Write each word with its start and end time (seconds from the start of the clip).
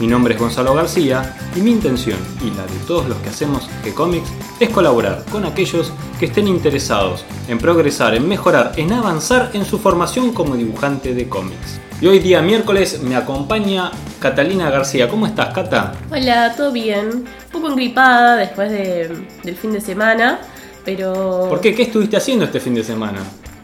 Mi 0.00 0.06
nombre 0.06 0.34
es 0.34 0.40
Gonzalo 0.40 0.74
García 0.74 1.34
y 1.56 1.60
mi 1.60 1.72
intención 1.72 2.18
y 2.40 2.50
la 2.56 2.62
de 2.66 2.78
todos 2.86 3.08
los 3.08 3.18
que 3.18 3.30
hacemos 3.30 3.68
G-Comics 3.84 4.28
es 4.60 4.68
colaborar 4.70 5.24
con 5.30 5.44
aquellos 5.44 5.92
que 6.20 6.26
estén 6.26 6.46
interesados 6.46 7.24
en 7.48 7.58
progresar, 7.58 8.14
en 8.14 8.28
mejorar, 8.28 8.72
en 8.76 8.92
avanzar 8.92 9.50
en 9.54 9.64
su 9.64 9.78
formación 9.80 10.32
como 10.32 10.54
dibujante 10.56 11.14
de 11.14 11.28
cómics. 11.28 11.80
Y 12.00 12.06
hoy 12.06 12.20
día 12.20 12.40
miércoles 12.42 13.02
me 13.02 13.16
acompaña 13.16 13.90
Catalina 14.20 14.70
García. 14.70 15.08
¿Cómo 15.08 15.26
estás, 15.26 15.52
Cata? 15.52 15.94
Hola, 16.12 16.54
todo 16.56 16.70
bien. 16.70 17.08
Un 17.08 17.24
poco 17.50 17.66
engripada 17.68 18.36
después 18.36 18.70
de- 18.70 19.26
del 19.42 19.56
fin 19.56 19.72
de 19.72 19.80
semana, 19.80 20.38
pero... 20.84 21.46
¿Por 21.48 21.60
qué? 21.60 21.74
¿Qué 21.74 21.82
estuviste 21.82 22.16
haciendo 22.16 22.44
este 22.44 22.60
fin 22.60 22.74
de 22.74 22.84
semana? 22.84 23.18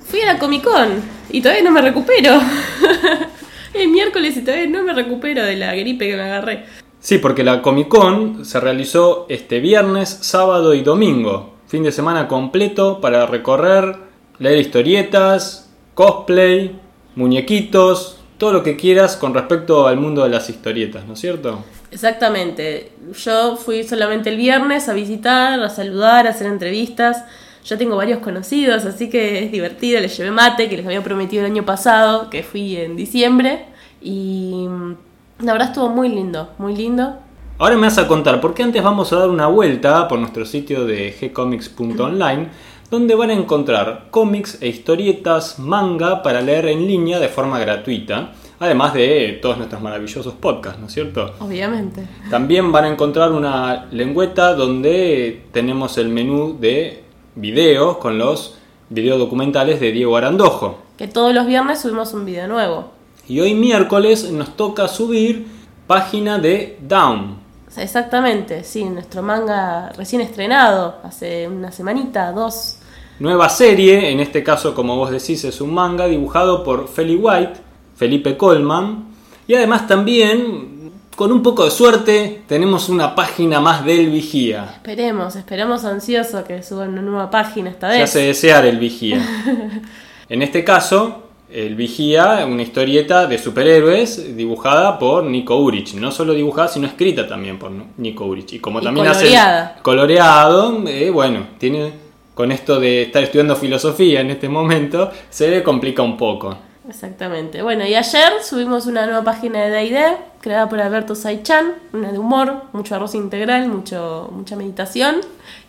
Fui 0.09 0.21
a 0.21 0.33
la 0.33 0.39
Comic 0.41 0.65
Con 0.65 0.89
y 1.31 1.41
todavía 1.41 1.63
no 1.63 1.71
me 1.71 1.81
recupero. 1.81 2.41
es 3.75 3.89
miércoles 3.89 4.37
y 4.37 4.41
todavía 4.43 4.67
no 4.67 4.83
me 4.83 4.93
recupero 4.93 5.45
de 5.45 5.57
la 5.57 5.75
gripe 5.75 6.09
que 6.09 6.17
me 6.17 6.23
agarré. 6.23 6.65
Sí, 7.01 7.19
porque 7.19 7.45
la 7.45 7.61
Comic 7.61 7.89
Con 7.89 8.45
se 8.45 8.61
realizó 8.61 9.27
este 9.29 9.61
viernes, 9.61 10.09
sábado 10.09 10.75
y 10.75 10.83
domingo. 10.83 11.55
Fin 11.67 11.83
de 11.83 11.93
semana 11.93 12.29
completo 12.29 13.01
para 13.01 13.27
recorrer, 13.27 13.97
leer 14.39 14.59
historietas, 14.59 15.71
cosplay, 15.95 16.79
muñequitos, 17.15 18.21
todo 18.39 18.53
lo 18.53 18.63
que 18.63 18.77
quieras 18.77 19.17
con 19.17 19.35
respecto 19.35 19.87
al 19.87 19.99
mundo 19.99 20.25
de 20.25 20.31
las 20.31 20.49
historietas, 20.49 21.07
¿no 21.07 21.15
es 21.15 21.21
cierto? 21.21 21.65
Exactamente. 21.91 22.93
Yo 23.23 23.57
fui 23.57 23.85
solamente 23.85 24.31
el 24.31 24.37
viernes 24.37 24.89
a 24.89 24.95
visitar, 24.95 25.61
a 25.61 25.69
saludar, 25.69 26.27
a 26.27 26.31
hacer 26.31 26.47
entrevistas. 26.47 27.25
Ya 27.65 27.79
tengo 27.79 27.97
varios 27.97 28.19
conocidos, 28.19 28.85
así 28.85 29.09
que 29.09 29.45
es 29.45 29.53
divertido. 29.53 30.01
Les 30.01 30.17
llevé 30.17 30.31
mate, 30.31 30.69
que 30.69 30.77
les 30.77 30.85
había 30.85 31.03
prometido 31.03 31.45
el 31.45 31.51
año 31.51 31.65
pasado, 31.65 32.29
que 32.29 32.43
fui 32.43 32.77
en 32.77 32.95
diciembre. 32.95 33.65
Y 34.03 34.67
mm, 34.69 34.97
la 35.41 35.53
verdad 35.53 35.69
estuvo 35.69 35.89
muy 35.89 36.11
lindo, 36.11 36.51
muy 36.59 36.77
lindo. 36.77 37.17
Ahora 37.57 37.77
me 37.77 37.83
vas 37.83 37.99
a 37.99 38.09
contar, 38.09 38.41
porque 38.41 38.63
antes 38.63 38.83
vamos 38.83 39.13
a 39.13 39.17
dar 39.17 39.31
una 39.31 39.47
vuelta 39.47 40.09
por 40.09 40.19
nuestro 40.19 40.45
sitio 40.45 40.85
de 40.85 41.15
gcomics.online, 41.19 42.49
donde 42.91 43.15
van 43.15 43.31
a 43.31 43.33
encontrar 43.33 44.09
cómics 44.11 44.59
e 44.61 44.69
historietas, 44.69 45.59
manga 45.59 46.23
para 46.23 46.43
leer 46.43 46.67
en 46.67 46.87
línea 46.87 47.21
de 47.21 47.29
forma 47.29 47.61
gratuita, 47.61 48.33
además 48.59 48.93
de 48.93 49.39
todos 49.41 49.57
nuestros 49.57 49.81
maravillosos 49.81 50.35
podcasts, 50.35 50.81
¿no 50.81 50.89
es 50.89 50.93
cierto? 50.93 51.35
Obviamente. 51.39 52.03
También 52.29 52.73
van 52.73 52.85
a 52.85 52.89
encontrar 52.89 53.31
una 53.31 53.87
lengüeta 53.93 54.55
donde 54.55 55.45
tenemos 55.53 55.97
el 55.97 56.09
menú 56.09 56.59
de 56.59 57.04
videos 57.35 57.99
con 57.99 58.19
los 58.19 58.59
videodocumentales 58.91 59.81
de 59.81 59.93
Diego 59.93 60.17
Arandojo. 60.17 60.79
Que 60.97 61.09
todos 61.09 61.35
los 61.35 61.47
viernes 61.47 61.81
subimos 61.81 62.13
un 62.15 62.25
video 62.25 62.47
nuevo. 62.47 62.91
Y 63.27 63.41
hoy 63.41 63.55
miércoles 63.55 64.31
nos 64.31 64.57
toca 64.57 64.89
subir 64.89 65.47
página 65.87 66.39
de 66.39 66.79
Down. 66.81 67.43
Exactamente, 67.77 68.63
sí, 68.63 68.85
nuestro 68.85 69.23
manga 69.23 69.91
recién 69.97 70.21
estrenado, 70.21 70.97
hace 71.03 71.49
una 71.49 71.73
semanita, 71.73 72.31
dos. 72.31 72.79
Nueva 73.19 73.49
serie, 73.49 74.11
en 74.11 74.21
este 74.21 74.45
caso 74.45 74.75
como 74.75 74.97
vos 74.97 75.11
decís 75.11 75.45
es 75.45 75.61
un 75.61 75.75
manga 75.75 76.07
dibujado 76.07 76.63
por 76.63 76.89
Feli 76.89 77.17
White, 77.17 77.55
Felipe 77.97 78.37
Colman. 78.37 79.07
Y 79.47 79.55
además 79.55 79.87
también, 79.87 80.74
con 81.15 81.33
un 81.33 81.43
poco 81.43 81.65
de 81.65 81.71
suerte, 81.71 82.43
tenemos 82.47 82.89
una 82.89 83.15
página 83.15 83.61
más 83.61 83.85
del 83.85 84.11
Vigía. 84.11 84.73
Esperemos, 84.77 85.37
esperemos 85.37 85.85
ansioso 85.85 86.45
que 86.45 86.63
suban 86.63 86.91
una 86.91 87.03
nueva 87.03 87.31
página 87.31 87.71
esta 87.71 87.91
Se 87.91 87.99
vez. 87.99 88.11
hace 88.11 88.21
desear 88.21 88.65
el 88.67 88.79
Vigía. 88.79 89.21
En 90.29 90.41
este 90.41 90.65
caso, 90.65 91.25
el 91.53 91.75
Vigía, 91.75 92.47
una 92.51 92.63
historieta 92.63 93.27
de 93.27 93.37
superhéroes 93.39 94.35
dibujada 94.37 94.99
por 94.99 95.25
Nico 95.25 95.59
Urich. 95.59 95.95
No 95.95 96.11
solo 96.11 96.33
dibujada, 96.33 96.69
sino 96.69 96.87
escrita 96.87 97.29
también 97.29 97.59
por 97.59 97.71
Nico 97.99 98.25
Urich. 98.25 98.55
Y 98.55 98.59
como 98.59 98.81
Y 98.81 98.85
también 98.85 99.07
coloreada. 99.07 99.65
hace 99.73 99.83
coloreado, 99.83 100.83
eh, 100.89 101.11
bueno, 101.11 101.47
tiene 101.59 101.93
con 102.35 102.51
esto 102.53 102.81
de 102.81 103.03
estar 103.03 103.23
estudiando 103.23 103.55
filosofía 103.55 104.21
en 104.23 104.31
este 104.31 104.49
momento, 104.49 105.11
se 105.31 105.49
le 105.51 105.63
complica 105.63 106.03
un 106.03 106.17
poco. 106.17 106.57
Exactamente. 106.89 107.63
Bueno, 107.63 107.87
y 107.87 107.95
ayer 107.95 108.33
subimos 108.43 108.87
una 108.87 109.07
nueva 109.07 109.25
página 109.25 109.61
de 109.61 109.71
D&D, 109.71 110.17
creada 110.41 110.69
por 110.69 110.81
Alberto 110.81 111.15
Saichan, 111.15 111.73
una 111.93 112.13
de 112.13 112.19
humor, 112.19 112.65
mucho 112.73 112.95
arroz 112.95 113.15
integral, 113.15 113.69
mucho, 113.69 114.31
mucha 114.33 114.55
meditación. 114.57 115.17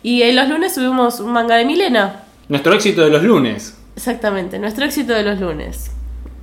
Y 0.02 0.22
eh, 0.22 0.32
los 0.32 0.48
lunes 0.48 0.74
subimos 0.74 1.20
un 1.20 1.32
manga 1.32 1.56
de 1.56 1.64
Milena, 1.64 2.22
Nuestro 2.48 2.74
éxito 2.74 3.02
de 3.02 3.10
los 3.10 3.24
lunes. 3.24 3.76
Exactamente, 3.96 4.58
nuestro 4.58 4.84
éxito 4.84 5.14
de 5.14 5.24
los 5.24 5.40
lunes. 5.40 5.90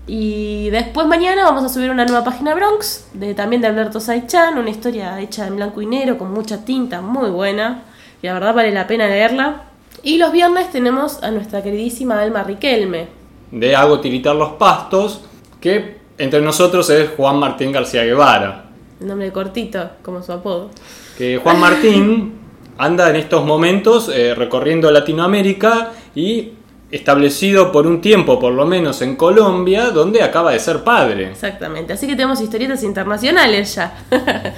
Y 0.06 0.70
después 0.70 1.08
mañana 1.08 1.46
vamos 1.46 1.64
a 1.64 1.70
subir 1.70 1.90
una 1.90 2.04
nueva 2.04 2.26
página 2.26 2.54
Bronx, 2.56 3.08
de, 3.14 3.34
también 3.34 3.62
de 3.62 3.70
Alberto 3.70 4.02
Saichan, 4.02 4.58
una 4.58 4.70
historia 4.70 5.18
hecha 5.22 5.48
en 5.48 5.56
blanco 5.56 5.82
y 5.82 5.86
negro 5.86 6.18
con 6.18 6.34
mucha 6.34 6.66
tinta, 6.66 7.02
muy 7.02 7.30
buena. 7.30 7.84
Y 8.22 8.28
la 8.28 8.34
verdad 8.34 8.54
vale 8.54 8.72
la 8.72 8.86
pena 8.86 9.08
leerla. 9.08 9.64
Y 10.02 10.18
los 10.18 10.34
viernes 10.34 10.72
tenemos 10.72 11.24
a 11.24 11.32
nuestra 11.32 11.64
queridísima 11.64 12.20
Alma 12.20 12.44
Riquelme. 12.44 13.08
De 13.54 13.76
Hago 13.76 14.00
tiritar 14.00 14.36
los 14.36 14.54
pastos, 14.54 15.22
que 15.62 15.98
entre 16.18 16.42
nosotros 16.42 16.90
es 16.90 17.12
Juan 17.16 17.38
Martín 17.38 17.72
García 17.72 18.04
Guevara. 18.04 18.66
Nombre 19.00 19.32
cortito, 19.32 19.92
como 20.02 20.24
su 20.24 20.32
apodo. 20.32 20.72
que 21.18 21.38
Juan 21.38 21.60
Martín 21.60 22.34
anda 22.80 23.12
en 23.12 23.16
estos 23.16 23.46
momentos 23.46 24.10
eh, 24.10 24.34
recorriendo 24.34 24.90
Latinoamérica 24.90 25.92
y 26.16 26.54
establecido 26.90 27.72
por 27.72 27.86
un 27.86 28.02
tiempo, 28.02 28.40
por 28.40 28.54
lo 28.54 28.66
menos 28.66 29.04
en 29.04 29.16
Colombia, 29.16 29.92
donde 29.92 30.24
acaba 30.24 30.52
de 30.52 30.60
ser 30.60 30.84
padre. 30.84 31.30
Exactamente, 31.30 31.94
así 31.94 32.08
que 32.08 32.16
tenemos 32.16 32.42
historietas 32.42 32.82
internacionales 32.84 33.76
ya. 33.76 33.94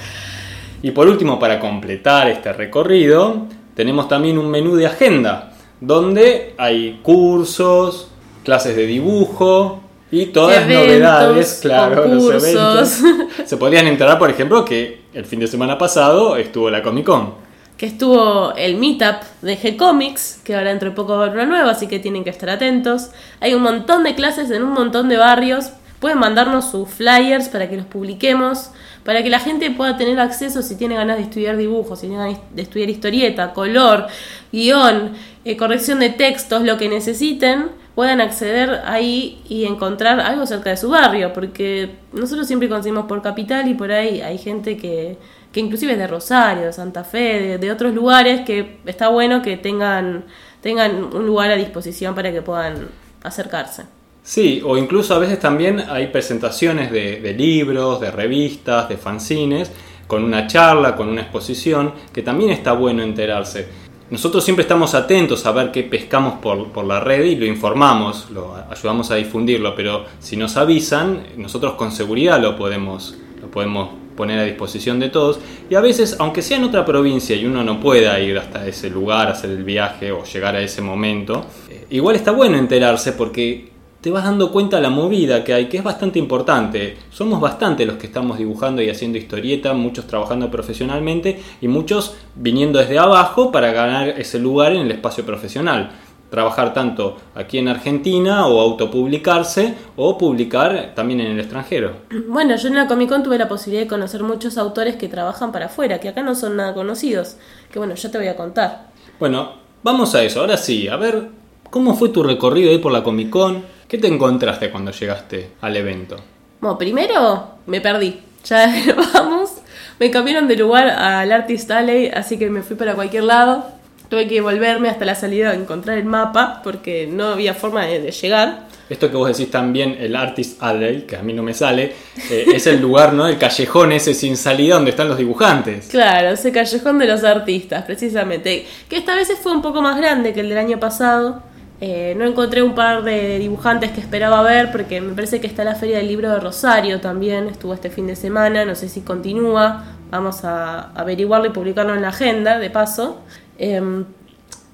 Y 0.82 0.90
por 0.92 1.08
último, 1.08 1.38
para 1.38 1.58
completar 1.58 2.28
este 2.28 2.52
recorrido, 2.52 3.46
tenemos 3.74 4.08
también 4.08 4.38
un 4.38 4.48
menú 4.50 4.76
de 4.76 4.86
agenda, 4.86 5.52
donde 5.80 6.54
hay 6.58 7.00
cursos, 7.02 8.08
clases 8.46 8.76
de 8.76 8.86
dibujo 8.86 9.80
y 10.10 10.26
todas 10.26 10.54
las 10.56 10.64
Eventos, 10.66 10.86
novedades, 10.86 11.58
claro, 11.60 12.06
los 12.06 12.44
eventos. 12.44 13.02
Se 13.44 13.56
podrían 13.56 13.88
enterar, 13.88 14.20
por 14.20 14.30
ejemplo, 14.30 14.64
que 14.64 15.00
el 15.12 15.24
fin 15.24 15.40
de 15.40 15.48
semana 15.48 15.76
pasado 15.76 16.36
estuvo 16.36 16.70
la 16.70 16.80
Comic 16.80 17.04
Con. 17.04 17.34
que 17.76 17.86
estuvo 17.86 18.54
el 18.54 18.76
meetup 18.76 19.20
de 19.42 19.58
G-Comics, 19.58 20.42
que 20.44 20.54
ahora 20.54 20.70
dentro 20.70 20.90
de 20.90 20.94
poco 20.94 21.16
va 21.16 21.24
a 21.24 21.26
haber 21.26 21.38
una 21.38 21.46
nueva, 21.46 21.72
así 21.72 21.88
que 21.88 21.98
tienen 21.98 22.22
que 22.22 22.30
estar 22.30 22.48
atentos. 22.48 23.10
Hay 23.40 23.52
un 23.52 23.62
montón 23.62 24.04
de 24.04 24.14
clases 24.14 24.50
en 24.52 24.62
un 24.62 24.72
montón 24.72 25.08
de 25.08 25.16
barrios. 25.16 25.72
Pueden 25.98 26.18
mandarnos 26.18 26.70
sus 26.70 26.88
flyers 26.88 27.48
para 27.48 27.68
que 27.68 27.76
los 27.76 27.86
publiquemos, 27.86 28.70
para 29.04 29.22
que 29.24 29.30
la 29.30 29.40
gente 29.40 29.70
pueda 29.72 29.96
tener 29.96 30.20
acceso 30.20 30.62
si 30.62 30.76
tiene 30.76 30.94
ganas 30.94 31.16
de 31.16 31.24
estudiar 31.24 31.56
dibujo, 31.56 31.96
si 31.96 32.06
tiene 32.06 32.16
ganas 32.16 32.38
de 32.54 32.62
estudiar 32.62 32.90
historieta, 32.90 33.52
color, 33.52 34.06
guion, 34.52 35.12
eh, 35.44 35.56
corrección 35.56 35.98
de 35.98 36.10
textos, 36.10 36.62
lo 36.62 36.76
que 36.76 36.88
necesiten, 36.88 37.70
puedan 37.96 38.20
acceder 38.20 38.82
ahí 38.84 39.40
y 39.48 39.64
encontrar 39.64 40.20
algo 40.20 40.46
cerca 40.46 40.68
de 40.68 40.76
su 40.76 40.90
barrio, 40.90 41.32
porque 41.32 41.96
nosotros 42.12 42.46
siempre 42.46 42.68
conseguimos 42.68 43.06
por 43.06 43.22
capital 43.22 43.66
y 43.68 43.74
por 43.74 43.90
ahí 43.90 44.20
hay 44.20 44.36
gente 44.36 44.76
que, 44.76 45.16
que 45.50 45.60
inclusive 45.60 45.92
es 45.92 45.98
de 45.98 46.06
Rosario, 46.06 46.66
de 46.66 46.74
Santa 46.74 47.04
Fe, 47.04 47.56
de, 47.56 47.70
otros 47.70 47.94
lugares, 47.94 48.42
que 48.42 48.80
está 48.84 49.08
bueno 49.08 49.40
que 49.40 49.56
tengan, 49.56 50.24
tengan 50.60 51.04
un 51.04 51.26
lugar 51.26 51.50
a 51.50 51.56
disposición 51.56 52.14
para 52.14 52.30
que 52.30 52.42
puedan 52.42 52.86
acercarse. 53.22 53.84
Sí, 54.22 54.60
o 54.62 54.76
incluso 54.76 55.14
a 55.14 55.18
veces 55.18 55.40
también 55.40 55.82
hay 55.88 56.08
presentaciones 56.08 56.92
de, 56.92 57.22
de 57.22 57.32
libros, 57.32 57.98
de 58.02 58.10
revistas, 58.10 58.90
de 58.90 58.98
fanzines, 58.98 59.72
con 60.06 60.22
una 60.22 60.46
charla, 60.46 60.94
con 60.94 61.08
una 61.08 61.22
exposición, 61.22 61.94
que 62.12 62.20
también 62.20 62.50
está 62.50 62.72
bueno 62.72 63.02
enterarse. 63.02 63.85
Nosotros 64.08 64.44
siempre 64.44 64.62
estamos 64.62 64.94
atentos 64.94 65.44
a 65.46 65.52
ver 65.52 65.72
qué 65.72 65.82
pescamos 65.82 66.34
por, 66.34 66.68
por 66.68 66.84
la 66.84 67.00
red 67.00 67.24
y 67.24 67.34
lo 67.34 67.44
informamos, 67.44 68.30
lo 68.30 68.54
ayudamos 68.70 69.10
a 69.10 69.16
difundirlo, 69.16 69.74
pero 69.74 70.04
si 70.20 70.36
nos 70.36 70.56
avisan, 70.56 71.24
nosotros 71.36 71.74
con 71.74 71.90
seguridad 71.90 72.40
lo 72.40 72.56
podemos, 72.56 73.16
lo 73.40 73.50
podemos 73.50 73.88
poner 74.16 74.38
a 74.38 74.44
disposición 74.44 74.98
de 74.98 75.10
todos. 75.10 75.38
Y 75.68 75.74
a 75.74 75.80
veces, 75.80 76.16
aunque 76.18 76.42
sea 76.42 76.56
en 76.56 76.64
otra 76.64 76.84
provincia 76.84 77.36
y 77.36 77.46
uno 77.46 77.64
no 77.64 77.80
pueda 77.80 78.18
ir 78.18 78.38
hasta 78.38 78.66
ese 78.66 78.90
lugar, 78.90 79.28
hacer 79.28 79.50
el 79.50 79.64
viaje 79.64 80.10
o 80.10 80.24
llegar 80.24 80.56
a 80.56 80.60
ese 80.60 80.82
momento, 80.82 81.44
eh, 81.68 81.86
igual 81.90 82.16
está 82.16 82.30
bueno 82.30 82.56
enterarse 82.56 83.12
porque 83.12 83.75
te 84.06 84.12
vas 84.12 84.22
dando 84.22 84.52
cuenta 84.52 84.76
de 84.76 84.84
la 84.84 84.90
movida 84.90 85.42
que 85.42 85.52
hay, 85.52 85.66
que 85.66 85.78
es 85.78 85.82
bastante 85.82 86.20
importante. 86.20 86.96
Somos 87.10 87.40
bastante 87.40 87.84
los 87.84 87.96
que 87.96 88.06
estamos 88.06 88.38
dibujando 88.38 88.80
y 88.80 88.88
haciendo 88.88 89.18
historieta, 89.18 89.74
muchos 89.74 90.06
trabajando 90.06 90.48
profesionalmente 90.48 91.42
y 91.60 91.66
muchos 91.66 92.14
viniendo 92.36 92.78
desde 92.78 93.00
abajo 93.00 93.50
para 93.50 93.72
ganar 93.72 94.10
ese 94.10 94.38
lugar 94.38 94.70
en 94.74 94.82
el 94.82 94.92
espacio 94.92 95.26
profesional. 95.26 95.90
Trabajar 96.30 96.72
tanto 96.72 97.16
aquí 97.34 97.58
en 97.58 97.66
Argentina 97.66 98.46
o 98.46 98.60
autopublicarse 98.60 99.74
o 99.96 100.16
publicar 100.16 100.92
también 100.94 101.22
en 101.22 101.32
el 101.32 101.40
extranjero. 101.40 101.96
Bueno, 102.28 102.54
yo 102.54 102.68
en 102.68 102.76
la 102.76 102.86
Comic 102.86 103.08
Con 103.08 103.24
tuve 103.24 103.38
la 103.38 103.48
posibilidad 103.48 103.86
de 103.86 103.88
conocer 103.88 104.22
muchos 104.22 104.56
autores 104.56 104.94
que 104.94 105.08
trabajan 105.08 105.50
para 105.50 105.66
afuera, 105.66 105.98
que 105.98 106.10
acá 106.10 106.22
no 106.22 106.36
son 106.36 106.54
nada 106.54 106.74
conocidos, 106.74 107.38
que 107.72 107.80
bueno, 107.80 107.96
yo 107.96 108.08
te 108.08 108.18
voy 108.18 108.28
a 108.28 108.36
contar. 108.36 108.86
Bueno, 109.18 109.54
vamos 109.82 110.14
a 110.14 110.22
eso, 110.22 110.42
ahora 110.42 110.56
sí, 110.56 110.86
a 110.86 110.94
ver, 110.94 111.28
¿cómo 111.76 111.94
fue 111.94 112.08
tu 112.08 112.22
recorrido 112.22 112.70
ahí 112.70 112.78
por 112.78 112.90
la 112.90 113.02
Comic 113.02 113.28
Con? 113.28 113.62
¿Qué 113.86 113.98
te 113.98 114.06
encontraste 114.06 114.70
cuando 114.70 114.92
llegaste 114.92 115.50
al 115.60 115.76
evento? 115.76 116.16
Bueno, 116.58 116.78
primero 116.78 117.48
me 117.66 117.82
perdí. 117.82 118.18
Ya 118.46 118.74
vamos. 119.12 119.50
Me 119.98 120.10
cambiaron 120.10 120.48
de 120.48 120.56
lugar 120.56 120.88
al 120.88 121.30
Artist 121.30 121.70
Alley, 121.70 122.08
así 122.08 122.38
que 122.38 122.48
me 122.48 122.62
fui 122.62 122.76
para 122.76 122.94
cualquier 122.94 123.24
lado. 123.24 123.66
Tuve 124.08 124.26
que 124.26 124.40
volverme 124.40 124.88
hasta 124.88 125.04
la 125.04 125.14
salida 125.14 125.50
a 125.50 125.54
encontrar 125.54 125.98
el 125.98 126.06
mapa 126.06 126.62
porque 126.64 127.06
no 127.12 127.26
había 127.26 127.52
forma 127.52 127.84
de, 127.84 128.10
llegar. 128.10 128.68
Esto 128.88 129.10
que 129.10 129.16
vos 129.18 129.28
decís 129.28 129.50
también, 129.50 129.98
el 130.00 130.16
Artist 130.16 130.62
Alley, 130.62 131.02
que 131.02 131.16
a 131.16 131.22
mí 131.22 131.34
no 131.34 131.42
me 131.42 131.52
sale, 131.52 131.92
eh, 132.30 132.46
es 132.54 132.66
el 132.66 132.80
lugar, 132.80 133.12
¿no? 133.12 133.28
El 133.28 133.36
callejón 133.36 133.92
ese 133.92 134.14
sin 134.14 134.38
salida 134.38 134.76
donde 134.76 134.92
están 134.92 135.08
los 135.08 135.18
dibujantes. 135.18 135.88
Claro, 135.88 136.30
ese 136.30 136.52
callejón 136.52 136.98
de 136.98 137.06
los 137.06 137.22
artistas, 137.22 137.84
precisamente. 137.84 138.64
Que 138.88 138.96
esta 138.96 139.14
vez 139.14 139.30
fue 139.42 139.52
un 139.52 139.60
poco 139.60 139.82
más 139.82 139.98
grande 139.98 140.32
que 140.32 140.40
el 140.40 140.48
del 140.48 140.56
año 140.56 140.80
pasado 140.80 141.42
eh, 141.80 142.14
no 142.16 142.24
encontré 142.24 142.62
un 142.62 142.74
par 142.74 143.02
de 143.02 143.38
dibujantes 143.38 143.90
que 143.90 144.00
esperaba 144.00 144.42
ver 144.42 144.72
porque 144.72 145.00
me 145.00 145.14
parece 145.14 145.40
que 145.40 145.46
está 145.46 145.62
la 145.62 145.74
Feria 145.74 145.98
del 145.98 146.08
Libro 146.08 146.30
de 146.30 146.40
Rosario 146.40 147.00
también, 147.00 147.48
estuvo 147.48 147.74
este 147.74 147.90
fin 147.90 148.06
de 148.06 148.16
semana, 148.16 148.64
no 148.64 148.74
sé 148.74 148.88
si 148.88 149.02
continúa, 149.02 149.84
vamos 150.10 150.44
a 150.44 150.90
averiguarlo 150.92 151.48
y 151.48 151.50
publicarlo 151.50 151.94
en 151.94 152.02
la 152.02 152.08
agenda, 152.08 152.58
de 152.58 152.70
paso. 152.70 153.20
Em, 153.58 154.06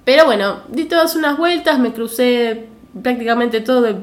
pero 0.04 0.26
bueno, 0.26 0.60
di 0.68 0.84
todas 0.84 1.16
unas 1.16 1.36
vueltas, 1.36 1.78
me 1.80 1.92
crucé 1.92 2.68
prácticamente 3.02 3.60
todos 3.60 3.94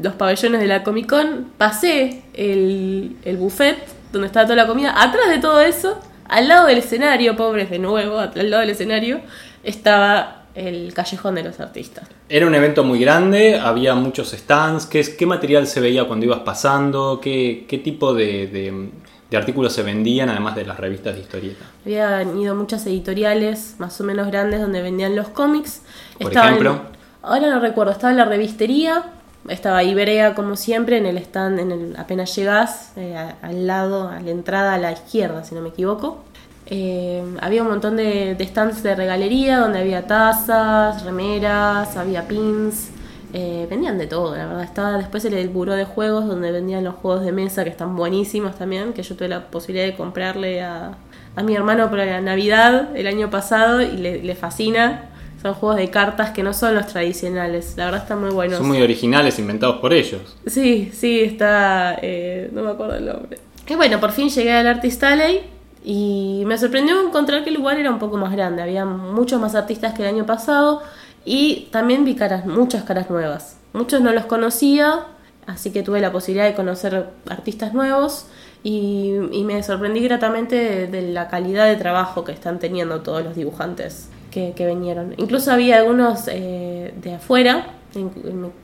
los 0.00 0.12
pabellones 0.14 0.60
de 0.60 0.66
la 0.66 0.82
Comic 0.84 1.06
Con, 1.06 1.52
pasé 1.58 2.22
el, 2.34 3.16
el 3.24 3.36
buffet 3.36 3.76
donde 4.12 4.26
estaba 4.26 4.46
toda 4.46 4.56
la 4.56 4.66
comida, 4.66 4.94
atrás 5.02 5.28
de 5.28 5.38
todo 5.38 5.60
eso, 5.60 6.00
al 6.28 6.48
lado 6.48 6.66
del 6.66 6.78
escenario, 6.78 7.36
pobres 7.36 7.68
de 7.68 7.78
nuevo, 7.78 8.18
al 8.18 8.50
lado 8.50 8.60
del 8.60 8.70
escenario, 8.70 9.20
estaba 9.64 10.37
el 10.58 10.92
callejón 10.94 11.34
de 11.34 11.42
los 11.42 11.60
artistas. 11.60 12.08
Era 12.28 12.46
un 12.46 12.54
evento 12.54 12.84
muy 12.84 12.98
grande, 12.98 13.58
había 13.58 13.94
muchos 13.94 14.30
stands. 14.32 14.86
¿Qué, 14.86 15.16
qué 15.16 15.26
material 15.26 15.66
se 15.66 15.80
veía 15.80 16.04
cuando 16.06 16.26
ibas 16.26 16.40
pasando? 16.40 17.20
¿Qué, 17.22 17.66
qué 17.68 17.78
tipo 17.78 18.14
de, 18.14 18.90
artículos 19.32 19.72
se 19.72 19.82
vendían, 19.82 20.28
además 20.28 20.56
de 20.56 20.64
las 20.64 20.78
revistas 20.78 21.14
de 21.14 21.20
historieta? 21.20 21.64
Habían 21.84 22.38
ido 22.38 22.54
muchas 22.54 22.86
editoriales, 22.86 23.76
más 23.78 24.00
o 24.00 24.04
menos 24.04 24.26
grandes, 24.26 24.60
donde 24.60 24.82
vendían 24.82 25.14
los 25.14 25.28
cómics. 25.28 25.82
Por 26.18 26.32
ejemplo. 26.32 26.80
ahora 27.22 27.50
no 27.50 27.60
recuerdo, 27.60 27.92
estaba 27.92 28.10
en 28.10 28.18
la 28.18 28.24
revistería, 28.24 29.04
estaba 29.48 29.82
Ibrea 29.82 30.34
como 30.34 30.56
siempre, 30.56 30.98
en 30.98 31.06
el 31.06 31.18
stand, 31.18 31.58
en 31.60 31.72
el, 31.72 31.96
apenas 31.96 32.34
llegás, 32.34 32.92
eh, 32.96 33.16
al 33.40 33.66
lado, 33.66 34.08
a 34.08 34.20
la 34.20 34.30
entrada 34.30 34.74
a 34.74 34.78
la 34.78 34.92
izquierda, 34.92 35.44
si 35.44 35.54
no 35.54 35.60
me 35.60 35.68
equivoco. 35.68 36.24
Eh, 36.70 37.22
había 37.40 37.62
un 37.62 37.68
montón 37.68 37.96
de, 37.96 38.36
stands 38.40 38.82
de 38.82 38.94
regalería 38.94 39.58
donde 39.58 39.78
había 39.78 40.06
tazas, 40.06 41.02
remeras, 41.02 41.96
había 41.96 42.28
pins. 42.28 42.90
Eh, 43.32 43.66
vendían 43.68 43.98
de 43.98 44.06
todo, 44.06 44.36
la 44.36 44.46
verdad. 44.46 44.64
Estaba 44.64 44.98
después 44.98 45.24
el, 45.24 45.34
el 45.34 45.48
buró 45.48 45.74
de 45.74 45.84
juegos 45.84 46.26
donde 46.26 46.50
vendían 46.50 46.84
los 46.84 46.94
juegos 46.94 47.24
de 47.24 47.32
mesa 47.32 47.64
que 47.64 47.70
están 47.70 47.96
buenísimos 47.96 48.56
también, 48.56 48.92
que 48.92 49.02
yo 49.02 49.16
tuve 49.16 49.28
la 49.28 49.50
posibilidad 49.50 49.86
de 49.86 49.96
comprarle 49.96 50.62
a, 50.62 50.96
a 51.36 51.42
mi 51.42 51.54
hermano 51.54 51.90
para 51.90 52.04
la 52.04 52.20
Navidad 52.20 52.96
el 52.96 53.06
año 53.06 53.30
pasado 53.30 53.80
y 53.80 53.96
le, 53.96 54.34
fascina. 54.34 55.10
Son 55.40 55.54
juegos 55.54 55.76
de 55.76 55.88
cartas 55.88 56.30
que 56.30 56.42
no 56.42 56.52
son 56.52 56.74
los 56.74 56.88
tradicionales, 56.88 57.74
la 57.76 57.84
verdad 57.84 58.02
están 58.02 58.20
muy 58.20 58.30
buenos. 58.30 58.58
Son 58.58 58.66
muy 58.66 58.82
originales, 58.82 59.38
inventados 59.38 59.76
por 59.76 59.92
ellos. 59.92 60.36
Sí, 60.46 60.90
sí, 60.92 61.20
está... 61.20 61.96
Eh, 62.02 62.50
no 62.52 62.62
me 62.62 62.70
acuerdo 62.72 62.96
el 62.96 63.06
nombre. 63.06 63.38
Y 63.68 63.74
bueno, 63.76 64.00
por 64.00 64.10
fin 64.10 64.30
llegué 64.30 64.52
al 64.52 64.66
Artist 64.66 65.04
Alley 65.04 65.42
y 65.90 66.42
me 66.44 66.58
sorprendió 66.58 67.02
encontrar 67.02 67.44
que 67.44 67.48
el 67.48 67.56
lugar 67.56 67.78
era 67.78 67.90
un 67.90 67.98
poco 67.98 68.18
más 68.18 68.30
grande, 68.30 68.60
había 68.60 68.84
muchos 68.84 69.40
más 69.40 69.54
artistas 69.54 69.94
que 69.94 70.02
el 70.02 70.08
año 70.08 70.26
pasado 70.26 70.82
y 71.24 71.68
también 71.72 72.04
vi 72.04 72.14
caras, 72.14 72.44
muchas 72.44 72.84
caras 72.84 73.08
nuevas. 73.08 73.56
Muchos 73.72 74.02
no 74.02 74.12
los 74.12 74.26
conocía, 74.26 75.06
así 75.46 75.72
que 75.72 75.82
tuve 75.82 76.02
la 76.02 76.12
posibilidad 76.12 76.44
de 76.44 76.54
conocer 76.54 77.08
artistas 77.30 77.72
nuevos 77.72 78.26
y, 78.62 79.14
me 79.46 79.62
sorprendí 79.62 80.00
gratamente 80.00 80.88
de, 80.88 81.00
la 81.10 81.28
calidad 81.28 81.64
de 81.64 81.76
trabajo 81.76 82.22
que 82.22 82.32
están 82.32 82.58
teniendo 82.58 83.00
todos 83.00 83.24
los 83.24 83.34
dibujantes 83.34 84.10
que, 84.30 84.52
que 84.54 84.66
vinieron. 84.66 85.14
Incluso 85.16 85.52
había 85.52 85.78
algunos 85.78 86.28
eh, 86.28 86.92
de 87.00 87.14
afuera 87.14 87.77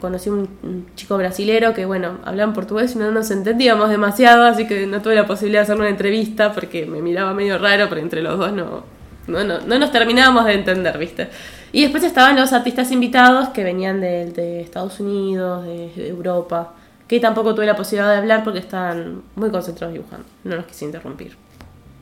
conocí 0.00 0.30
un, 0.30 0.86
chico 0.94 1.16
brasilero 1.16 1.74
que, 1.74 1.84
bueno, 1.86 2.18
hablaban 2.24 2.54
portugués 2.54 2.94
y 2.94 2.98
no 2.98 3.10
nos 3.10 3.30
entendíamos 3.30 3.88
demasiado, 3.90 4.44
así 4.44 4.66
que 4.66 4.86
no 4.86 5.02
tuve 5.02 5.14
la 5.14 5.26
posibilidad 5.26 5.60
de 5.60 5.64
hacer 5.64 5.76
una 5.76 5.88
entrevista 5.88 6.52
porque 6.52 6.86
me 6.86 7.00
miraba 7.00 7.32
medio 7.34 7.58
raro, 7.58 7.88
pero 7.88 8.00
entre 8.00 8.22
los 8.22 8.38
dos 8.38 8.52
no, 8.52 8.84
no, 9.26 9.44
no, 9.44 9.78
nos 9.78 9.90
terminábamos 9.90 10.44
de 10.44 10.54
entender, 10.54 10.98
¿viste? 10.98 11.28
Y 11.72 11.82
después 11.82 12.04
estaban 12.04 12.36
los 12.36 12.52
artistas 12.52 12.92
invitados 12.92 13.48
que 13.48 13.64
venían 13.64 14.00
de 14.00 14.60
Estados 14.60 15.00
Unidos, 15.00 15.64
de, 15.64 16.08
Europa, 16.08 16.74
que 17.08 17.20
tampoco 17.20 17.54
tuve 17.54 17.66
la 17.66 17.76
posibilidad 17.76 18.12
de 18.12 18.18
hablar 18.18 18.44
porque 18.44 18.60
estaban 18.60 19.22
muy 19.34 19.50
concentrados 19.50 19.92
dibujando, 19.92 20.26
no 20.44 20.56
los 20.56 20.66
quise 20.66 20.84
interrumpir. 20.84 21.36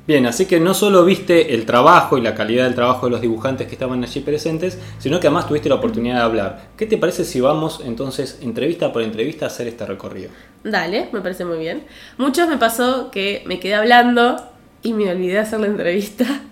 Bien, 0.05 0.27
así 0.27 0.47
que 0.47 0.59
no 0.59 0.75
solo 0.75 1.05
viste 1.05 1.55
el 1.55 1.65
trabajo 1.65 2.19
y 2.19 2.23
la 2.23 2.35
calidad 2.35 2.65
del 2.65 2.75
trabajo 2.75 3.07
de 3.07 3.13
los 3.13 3.21
dibujantes 3.21 3.69
que 3.69 3.75
estaban 3.75 4.03
allí 4.03 4.19
presentes, 4.21 4.77
sino 4.99 5.21
que 5.21 5.29
además 5.29 5.47
tuviste 5.47 5.69
la 5.69 5.77
oportunidad 5.77 6.17
de 6.17 6.23
hablar. 6.23 6.71
¿Qué 6.77 6.87
te 6.87 6.99
parece 6.99 7.25
si 7.25 7.41
vamos 7.41 7.81
entonces 7.85 8.41
entrevista 8.43 8.93
por 8.93 9.03
entrevista 9.03 9.45
a 9.45 9.49
hacer 9.49 9.69
este 9.69 9.87
recorrido? 9.87 10.31
Dale, 10.65 11.09
me 11.13 11.21
parece 11.21 11.45
muy 11.45 11.59
bien. 11.59 11.85
Muchos 12.19 12.49
me 12.49 12.57
pasó 12.57 13.13
que 13.13 13.45
me 13.47 13.61
quedé 13.61 13.77
hablando 13.77 14.37
y 14.83 14.93
me 14.93 15.09
olvidé 15.09 15.35
de 15.35 15.39
hacer 15.39 15.61
la 15.61 15.67
entrevista. 15.67 16.25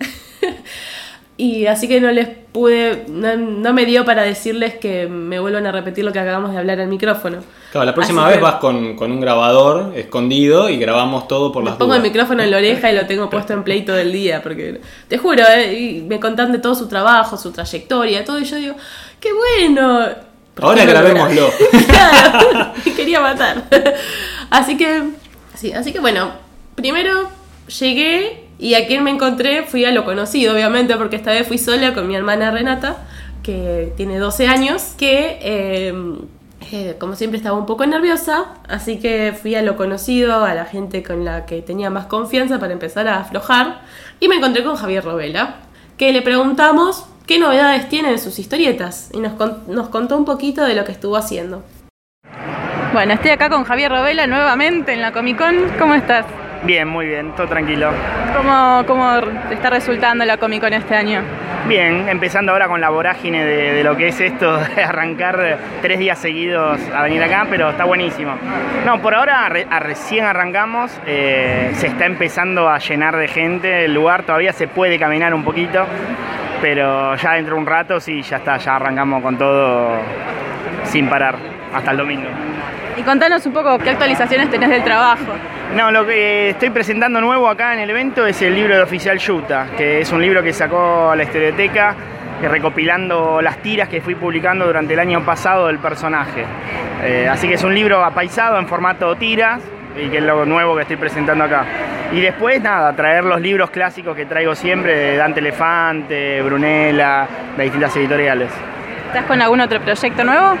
y 1.37 1.65
así 1.65 1.87
que 1.87 1.99
no 1.99 2.11
les 2.11 2.27
pude, 2.27 3.05
no, 3.07 3.73
me 3.73 3.85
dio 3.85 4.05
para 4.05 4.23
decirles 4.23 4.75
que 4.75 5.07
me 5.07 5.39
vuelvan 5.39 5.65
a 5.65 5.71
repetir 5.71 6.03
lo 6.03 6.11
que 6.11 6.19
acabamos 6.19 6.51
de 6.51 6.59
hablar 6.59 6.79
al 6.79 6.87
micrófono. 6.87 7.37
Claro, 7.71 7.85
la 7.85 7.95
próxima 7.95 8.27
vez 8.27 8.39
vas 8.41 8.55
con, 8.55 8.75
un 8.75 9.21
grabador 9.21 9.93
escondido 9.95 10.69
y 10.69 10.77
grabamos 10.77 11.27
todo 11.27 11.51
por 11.51 11.63
las 11.63 11.77
Pongo 11.77 11.95
el 11.95 12.01
micrófono 12.01 12.43
en 12.43 12.51
la 12.51 12.57
oreja 12.57 12.91
y 12.91 12.95
lo 12.95 13.07
tengo 13.07 13.29
puesto 13.29 13.53
en 13.53 13.63
play 13.63 13.83
todo 13.83 13.97
el 13.97 14.11
día, 14.11 14.43
porque 14.43 14.81
te 15.07 15.17
juro, 15.17 15.43
eh, 15.55 16.03
me 16.07 16.19
contan 16.19 16.51
de 16.51 16.59
todo 16.59 16.75
su 16.75 16.87
trabajo, 16.87 17.37
su 17.37 17.51
trayectoria, 17.51 18.25
todo, 18.25 18.39
y 18.39 18.45
yo 18.45 18.57
digo, 18.57 18.75
qué 19.19 19.29
bueno. 19.33 20.09
Ahora 20.61 20.85
grabémoslo. 20.85 21.49
claro, 21.87 22.73
quería 22.95 23.21
matar. 23.21 23.63
así 24.49 24.77
que, 24.77 25.03
sí, 25.55 25.71
así 25.71 25.93
que 25.93 25.99
bueno, 25.99 26.33
primero 26.75 27.29
llegué 27.79 28.40
y 28.61 28.75
a 28.75 28.85
quien 28.85 29.03
me 29.03 29.09
encontré 29.09 29.63
fui 29.63 29.83
a 29.85 29.91
lo 29.91 30.05
conocido, 30.05 30.53
obviamente, 30.53 30.95
porque 30.95 31.15
esta 31.15 31.31
vez 31.31 31.47
fui 31.47 31.57
sola 31.57 31.95
con 31.95 32.07
mi 32.07 32.15
hermana 32.15 32.51
Renata, 32.51 32.97
que 33.41 33.91
tiene 33.97 34.19
12 34.19 34.47
años, 34.47 34.93
que 34.99 35.39
em, 35.41 36.19
eh, 36.71 36.95
como 36.99 37.15
siempre 37.15 37.37
estaba 37.37 37.57
un 37.57 37.65
poco 37.65 37.87
nerviosa, 37.87 38.53
así 38.69 38.99
que 38.99 39.33
fui 39.33 39.55
a 39.55 39.63
lo 39.63 39.75
conocido, 39.75 40.45
a 40.45 40.53
la 40.53 40.65
gente 40.65 41.01
con 41.01 41.25
la 41.25 41.47
que 41.47 41.63
tenía 41.63 41.89
más 41.89 42.05
confianza 42.05 42.59
para 42.59 42.71
empezar 42.71 43.07
a 43.07 43.19
aflojar, 43.19 43.81
y 44.19 44.27
me 44.27 44.35
encontré 44.35 44.63
con 44.63 44.75
Javier 44.75 45.03
Robela, 45.03 45.55
que 45.97 46.13
le 46.13 46.21
preguntamos 46.21 47.07
qué 47.25 47.39
novedades 47.39 47.89
tiene 47.89 48.11
en 48.11 48.19
sus 48.19 48.37
historietas, 48.37 49.09
y 49.11 49.21
nos, 49.21 49.33
nos 49.67 49.89
contó 49.89 50.15
un 50.15 50.25
poquito 50.25 50.63
de 50.63 50.75
lo 50.75 50.85
que 50.85 50.91
estuvo 50.91 51.17
haciendo. 51.17 51.63
Bueno, 52.93 53.13
estoy 53.13 53.31
acá 53.31 53.49
con 53.49 53.63
Javier 53.63 53.91
Robela 53.91 54.27
nuevamente 54.27 54.93
en 54.93 55.01
la 55.01 55.11
Comic 55.13 55.39
Con. 55.39 55.55
¿Cómo 55.79 55.95
estás? 55.95 56.25
Bien, 56.63 56.87
muy 56.87 57.07
bien, 57.07 57.31
todo 57.35 57.47
tranquilo. 57.47 57.91
¿Cómo, 58.35 58.83
cómo 58.85 59.19
te 59.49 59.55
está 59.55 59.71
resultando 59.71 60.23
la 60.25 60.37
Comic 60.37 60.61
Con 60.61 60.73
este 60.73 60.95
año? 60.95 61.21
Bien, 61.67 62.07
empezando 62.09 62.51
ahora 62.51 62.67
con 62.67 62.81
la 62.81 62.89
vorágine 62.89 63.45
de, 63.45 63.83
lo 63.83 63.95
que 63.95 64.09
es 64.09 64.19
esto 64.19 64.57
de 64.75 64.83
arrancar 64.83 65.57
tres 65.81 65.99
días 65.99 66.19
seguidos 66.19 66.79
a 66.93 67.03
venir 67.03 67.23
acá, 67.23 67.47
pero 67.49 67.69
está 67.69 67.85
buenísimo. 67.85 68.35
No, 68.85 69.01
por 69.01 69.15
ahora 69.15 69.49
recién 69.49 70.25
arrancamos, 70.25 70.91
eh, 71.05 71.71
se 71.75 71.87
está 71.87 72.05
empezando 72.05 72.69
a 72.69 72.77
llenar 72.77 73.15
de 73.15 73.27
gente, 73.27 73.85
el 73.85 73.93
lugar 73.93 74.23
todavía 74.23 74.53
se 74.53 74.67
puede 74.67 74.99
caminar 74.99 75.33
un 75.33 75.43
poquito, 75.43 75.85
pero 76.61 77.15
ya 77.15 77.33
dentro 77.33 77.55
de 77.55 77.61
un 77.61 77.67
rato 77.67 77.99
sí, 77.99 78.21
ya 78.21 78.37
está, 78.37 78.57
ya 78.57 78.75
arrancamos 78.75 79.21
con 79.23 79.37
todo 79.37 79.97
sin 80.83 81.07
parar, 81.07 81.35
hasta 81.73 81.91
el 81.91 81.97
domingo. 81.97 82.50
Y 82.97 83.03
contanos 83.03 83.45
un 83.45 83.53
poco 83.53 83.77
qué 83.79 83.91
actualizaciones 83.91 84.49
tenés 84.49 84.69
del 84.69 84.83
trabajo. 84.83 85.33
No, 85.75 85.91
lo 85.91 86.05
que 86.05 86.49
estoy 86.49 86.69
presentando 86.69 87.21
nuevo 87.21 87.47
acá 87.47 87.73
en 87.73 87.79
el 87.79 87.89
evento 87.89 88.25
es 88.25 88.41
el 88.41 88.53
libro 88.53 88.75
de 88.75 88.81
Oficial 88.81 89.17
Yuta, 89.17 89.67
que 89.77 90.01
es 90.01 90.11
un 90.11 90.21
libro 90.21 90.43
que 90.43 90.51
sacó 90.51 91.13
la 91.15 91.23
Historioteca 91.23 91.95
recopilando 92.41 93.41
las 93.41 93.57
tiras 93.57 93.87
que 93.87 94.01
fui 94.01 94.15
publicando 94.15 94.65
durante 94.65 94.93
el 94.93 94.99
año 94.99 95.23
pasado 95.23 95.67
del 95.67 95.79
personaje. 95.79 96.43
Eh, 97.03 97.27
así 97.29 97.47
que 97.47 97.53
es 97.53 97.63
un 97.63 97.73
libro 97.73 98.03
apaisado 98.03 98.57
en 98.57 98.67
formato 98.67 99.15
tiras 99.15 99.61
y 99.95 100.09
que 100.09 100.17
es 100.17 100.23
lo 100.23 100.45
nuevo 100.45 100.75
que 100.75 100.81
estoy 100.83 100.97
presentando 100.97 101.43
acá. 101.43 101.65
Y 102.11 102.19
después, 102.19 102.61
nada, 102.61 102.93
traer 102.93 103.23
los 103.23 103.39
libros 103.39 103.69
clásicos 103.69 104.15
que 104.15 104.25
traigo 104.25 104.55
siempre 104.55 104.95
de 104.95 105.17
Dante 105.17 105.39
Elefante, 105.39 106.41
Brunella, 106.41 107.27
de 107.55 107.63
distintas 107.63 107.95
editoriales. 107.95 108.49
¿Estás 109.07 109.25
con 109.25 109.41
algún 109.41 109.61
otro 109.61 109.79
proyecto 109.79 110.23
nuevo? 110.23 110.57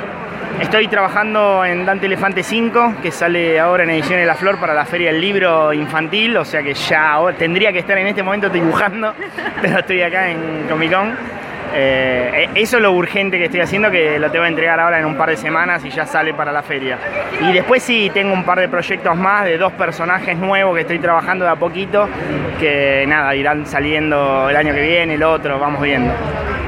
Estoy 0.59 0.87
trabajando 0.87 1.65
en 1.65 1.85
Dante 1.85 2.05
Elefante 2.05 2.43
5, 2.43 2.95
que 3.01 3.11
sale 3.11 3.59
ahora 3.59 3.83
en 3.83 3.89
Ediciones 3.91 4.27
La 4.27 4.35
Flor 4.35 4.59
para 4.59 4.73
la 4.73 4.85
Feria 4.85 5.11
del 5.11 5.19
Libro 5.19 5.73
Infantil, 5.73 6.37
o 6.37 6.45
sea 6.45 6.61
que 6.61 6.73
ya 6.73 7.19
tendría 7.37 7.71
que 7.71 7.79
estar 7.79 7.97
en 7.97 8.07
este 8.07 8.23
momento 8.23 8.49
dibujando, 8.49 9.13
pero 9.61 9.79
estoy 9.79 10.01
acá 10.01 10.29
en 10.29 10.67
Comic 10.69 10.91
Con. 10.91 11.15
Eh, 11.73 12.49
eso 12.55 12.77
es 12.77 12.83
lo 12.83 12.91
urgente 12.91 13.37
que 13.37 13.45
estoy 13.45 13.61
haciendo, 13.61 13.89
que 13.89 14.19
lo 14.19 14.29
tengo 14.29 14.43
que 14.43 14.49
entregar 14.49 14.79
ahora 14.79 14.99
en 14.99 15.05
un 15.05 15.15
par 15.15 15.29
de 15.29 15.37
semanas 15.37 15.83
y 15.85 15.89
ya 15.89 16.05
sale 16.05 16.33
para 16.33 16.51
la 16.51 16.61
feria. 16.61 16.97
Y 17.39 17.53
después 17.53 17.81
sí, 17.81 18.11
tengo 18.13 18.33
un 18.33 18.43
par 18.43 18.59
de 18.59 18.67
proyectos 18.67 19.15
más 19.15 19.45
de 19.45 19.57
dos 19.57 19.71
personajes 19.73 20.37
nuevos 20.37 20.75
que 20.75 20.81
estoy 20.81 20.99
trabajando 20.99 21.45
de 21.45 21.51
a 21.51 21.55
poquito, 21.55 22.09
que 22.59 23.05
nada, 23.07 23.33
irán 23.35 23.65
saliendo 23.65 24.49
el 24.49 24.55
año 24.55 24.73
que 24.73 24.81
viene, 24.81 25.13
el 25.13 25.23
otro, 25.23 25.59
vamos 25.59 25.81
viendo. 25.81 26.13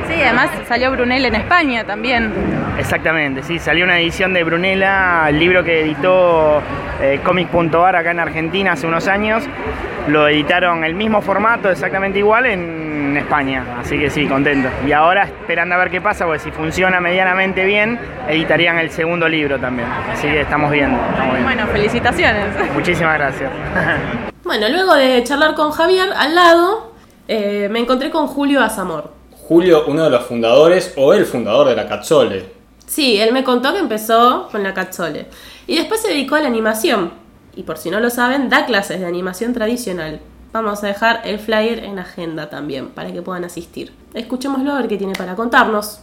Sí, 0.08 0.22
además 0.22 0.50
salió 0.68 0.92
Brunella 0.92 1.28
en 1.28 1.36
España 1.36 1.84
también. 1.84 2.32
Exactamente, 2.78 3.44
sí, 3.44 3.60
salió 3.60 3.86
una 3.86 4.00
edición 4.00 4.34
de 4.34 4.44
Brunella, 4.44 5.30
el 5.30 5.38
libro 5.38 5.64
que 5.64 5.82
editó 5.82 6.62
eh, 7.02 7.20
Comic.ar 7.24 7.96
acá 7.96 8.12
en 8.12 8.20
Argentina 8.20 8.74
hace 8.74 8.88
unos 8.88 9.08
años. 9.08 9.44
Lo 10.08 10.28
editaron 10.28 10.84
el 10.84 10.96
mismo 10.96 11.22
formato, 11.22 11.70
exactamente 11.70 12.20
igual, 12.20 12.46
en 12.46 13.16
España. 13.16 13.78
Así 13.80 13.98
que 13.98 14.10
sí, 14.10 14.28
contento. 14.28 14.70
Y 14.86 14.92
ahora 14.92 15.24
esperando 15.24 15.76
a 15.76 15.78
ver 15.78 15.90
qué 15.90 16.02
pasa, 16.02 16.26
porque 16.26 16.40
si 16.40 16.52
funciona 16.52 17.00
medianamente 17.00 17.64
bien, 17.64 18.00
editarían 18.28 18.78
el 18.80 18.90
segundo 18.90 19.30
libro 19.30 19.60
también. 19.60 19.88
Así 20.12 20.28
que 20.28 20.42
estamos 20.42 20.72
viendo. 20.72 20.98
Bueno, 21.44 21.68
felicitaciones. 21.68 22.46
Muchísimas 22.74 23.18
gracias. 23.18 23.52
bueno, 24.44 24.68
luego 24.70 24.96
de 24.96 25.24
charlar 25.24 25.54
con 25.56 25.72
Javier, 25.72 26.10
al 26.16 26.36
lado 26.36 26.94
eh, 27.28 27.70
me 27.72 27.80
encontré 27.80 28.10
con 28.10 28.28
Julio 28.28 28.62
Azamor. 28.62 29.12
Julio, 29.48 29.86
uno 29.88 30.06
de 30.06 30.10
los 30.10 30.26
fundadores 30.26 30.94
o 30.98 31.14
el 31.14 31.26
fundador 31.26 31.68
de 31.70 31.76
la 31.76 31.88
Cazzole. 31.88 32.63
Sí, 32.86 33.20
él 33.20 33.34
me 33.34 33.44
contó 33.44 33.74
que 33.74 33.80
empezó 33.80 34.50
con 34.52 34.64
la 34.64 34.74
Cazzole 34.74 35.28
y 35.68 35.78
después 35.78 36.02
se 36.02 36.10
dedicó 36.10 36.36
a 36.36 36.42
la 36.42 36.48
animación. 36.48 37.12
Y 37.56 37.64
por 37.64 37.78
si 37.78 37.90
no 37.90 38.00
lo 38.00 38.10
saben, 38.10 38.50
da 38.50 38.66
clases 38.66 39.00
de 39.00 39.06
animación 39.06 39.54
tradicional. 39.54 40.20
Vamos 40.52 40.84
a 40.84 40.88
dejar 40.88 41.22
el 41.26 41.40
flyer 41.40 41.84
en 41.84 41.98
agenda 41.98 42.50
también 42.50 42.90
para 42.90 43.12
que 43.12 43.22
puedan 43.22 43.44
asistir. 43.44 43.94
Escuchémoslo 44.14 44.72
a 44.72 44.78
ver 44.78 44.88
qué 44.88 44.98
tiene 44.98 45.14
para 45.14 45.36
contarnos. 45.36 46.02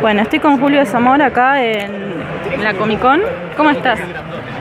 Bueno, 0.00 0.22
estoy 0.22 0.40
con 0.40 0.60
Julio 0.60 0.80
de 0.80 0.86
Zamora 0.86 1.26
acá 1.26 1.62
en 1.62 2.62
la 2.62 2.74
Comic 2.74 3.00
Con. 3.00 3.20
¿Cómo 3.56 3.70
estás? 3.70 4.00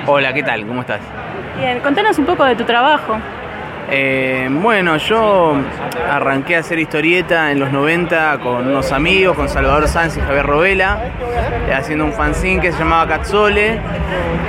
Hola, 0.07 0.33
¿qué 0.33 0.43
tal? 0.43 0.65
¿Cómo 0.67 0.81
estás? 0.81 1.01
Bien, 1.57 1.79
contanos 1.79 2.17
un 2.19 2.25
poco 2.25 2.43
de 2.43 2.55
tu 2.55 2.65
trabajo. 2.65 3.17
Eh, 3.92 4.50
bueno, 4.51 4.98
yo 4.98 5.56
arranqué 6.10 6.56
a 6.56 6.60
hacer 6.60 6.80
historieta 6.80 7.51
en 7.51 7.60
los 7.60 7.72
90 7.72 8.39
con 8.39 8.68
unos 8.68 8.92
amigos, 8.92 9.36
con 9.36 9.48
Salvador 9.48 9.88
Sanz 9.88 10.18
y 10.18 10.22
Javier 10.22 10.46
Robela, 10.46 11.00
haciendo 11.72 12.06
un 12.06 12.13
fanzine 12.13 12.62
que 12.62 12.72
se 12.72 12.80
llamaba 12.80 13.08
Catzole. 13.08 13.80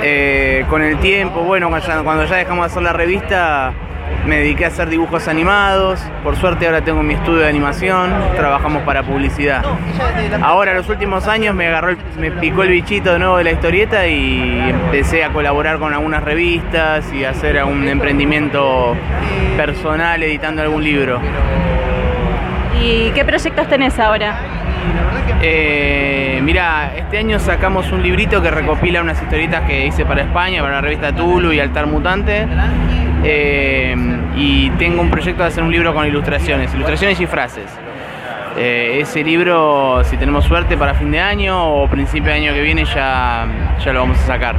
Eh, 0.03 0.65
con 0.69 0.81
el 0.81 0.99
tiempo, 0.99 1.41
bueno, 1.41 1.69
cuando 1.69 2.25
ya 2.25 2.35
dejamos 2.35 2.65
de 2.65 2.71
hacer 2.71 2.83
la 2.83 2.93
revista, 2.93 3.73
me 4.25 4.39
dediqué 4.39 4.65
a 4.65 4.67
hacer 4.67 4.89
dibujos 4.89 5.27
animados. 5.27 5.99
Por 6.23 6.35
suerte 6.35 6.65
ahora 6.65 6.81
tengo 6.81 7.01
mi 7.01 7.13
estudio 7.13 7.39
de 7.39 7.49
animación, 7.49 8.11
trabajamos 8.35 8.83
para 8.83 9.03
publicidad. 9.03 9.63
Ahora, 10.41 10.73
los 10.73 10.89
últimos 10.89 11.27
años 11.27 11.55
me 11.55 11.67
agarró, 11.67 11.95
me 12.19 12.31
picó 12.31 12.63
el 12.63 12.69
bichito 12.69 13.13
de 13.13 13.19
nuevo 13.19 13.37
de 13.37 13.45
la 13.45 13.51
historieta 13.51 14.07
y 14.07 14.69
empecé 14.69 15.23
a 15.23 15.29
colaborar 15.29 15.79
con 15.79 15.93
algunas 15.93 16.23
revistas 16.23 17.11
y 17.13 17.23
a 17.23 17.31
hacer 17.31 17.63
un 17.63 17.87
emprendimiento 17.87 18.95
personal 19.55 20.21
editando 20.21 20.61
algún 20.61 20.83
libro. 20.83 21.19
¿Y 22.81 23.11
qué 23.11 23.25
proyectos 23.25 23.67
tenés 23.67 23.97
ahora? 23.99 24.37
Eh, 25.41 26.39
mira, 26.43 26.91
este 26.95 27.17
año 27.17 27.39
sacamos 27.39 27.91
un 27.91 28.01
librito 28.01 28.41
que 28.41 28.51
recopila 28.51 29.01
unas 29.01 29.21
historietas 29.21 29.61
que 29.61 29.85
hice 29.85 30.05
para 30.05 30.21
España, 30.21 30.61
para 30.61 30.75
la 30.75 30.81
revista 30.81 31.15
Tulu 31.15 31.51
y 31.51 31.59
Altar 31.59 31.87
Mutante. 31.87 32.47
Eh, 33.23 33.95
y 34.35 34.69
tengo 34.71 35.01
un 35.01 35.09
proyecto 35.09 35.41
de 35.41 35.49
hacer 35.49 35.63
un 35.63 35.71
libro 35.71 35.93
con 35.93 36.05
ilustraciones, 36.05 36.73
ilustraciones 36.73 37.19
y 37.19 37.25
frases. 37.25 37.65
Eh, 38.57 38.99
ese 39.01 39.23
libro, 39.23 40.01
si 40.03 40.17
tenemos 40.17 40.45
suerte, 40.45 40.77
para 40.77 40.93
fin 40.93 41.11
de 41.11 41.19
año 41.19 41.75
o 41.75 41.87
principio 41.87 42.31
de 42.31 42.37
año 42.37 42.53
que 42.53 42.61
viene 42.61 42.85
ya, 42.85 43.47
ya 43.83 43.93
lo 43.93 44.01
vamos 44.01 44.19
a 44.19 44.25
sacar. 44.25 44.55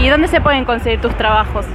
¿Y 0.00 0.08
dónde 0.08 0.28
se 0.28 0.40
pueden 0.40 0.64
conseguir 0.64 1.00
tus 1.00 1.14
trabajos? 1.16 1.66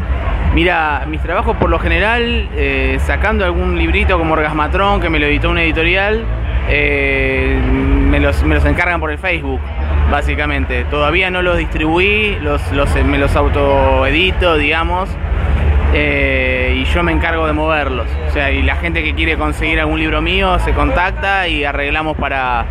Mira, 0.54 1.06
mis 1.08 1.22
trabajos 1.22 1.56
por 1.58 1.70
lo 1.70 1.80
general, 1.80 2.50
eh, 2.56 2.98
sacando 3.02 3.46
algún 3.46 3.78
librito 3.78 4.18
como 4.18 4.34
Orgasmatrón, 4.34 5.02
que 5.02 5.10
me 5.10 5.20
lo 5.20 5.26
editó 5.28 5.50
una 5.50 5.64
editorial, 5.64 6.26
me, 6.68 8.20
los, 8.20 8.44
me 8.44 8.56
los 8.56 8.66
encargan 8.66 9.00
por 9.00 9.12
el 9.12 9.18
Facebook 9.18 9.62
básicamente. 10.10 10.86
Todavía 10.86 11.30
no 11.30 11.42
los 11.42 11.58
distribuí, 11.58 12.38
los, 12.42 12.72
los, 12.72 12.94
me 13.04 13.18
los 13.18 13.36
autoedito, 13.36 14.58
digamos, 14.58 15.10
eh, 15.94 16.76
y 16.78 16.86
yo 16.86 17.04
me 17.04 17.12
encargo 17.12 17.48
de 17.48 17.54
moverlos. 17.54 18.08
O 18.28 18.32
sea, 18.32 18.52
y 18.52 18.62
la 18.62 18.76
gente 18.76 19.04
que 19.04 19.14
quiere 19.14 19.38
conseguir 19.38 19.80
algún 19.80 20.00
libro 20.00 20.22
mío 20.22 20.60
se 20.60 20.74
contacta 20.74 21.48
y 21.48 21.64
arreglamos 21.64 22.18
para, 22.18 22.66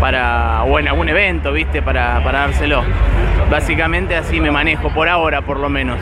para 0.00 0.62
o 0.64 0.78
en 0.78 0.88
algún 0.88 1.08
evento, 1.08 1.52
¿viste? 1.52 1.82
Para, 1.82 2.22
para 2.22 2.40
dárselo. 2.40 2.82
Básicamente 3.50 4.16
así 4.16 4.40
me 4.40 4.50
manejo, 4.50 4.88
por 4.90 5.08
ahora 5.08 5.42
por 5.42 5.58
lo 5.58 5.68
menos. 5.68 5.98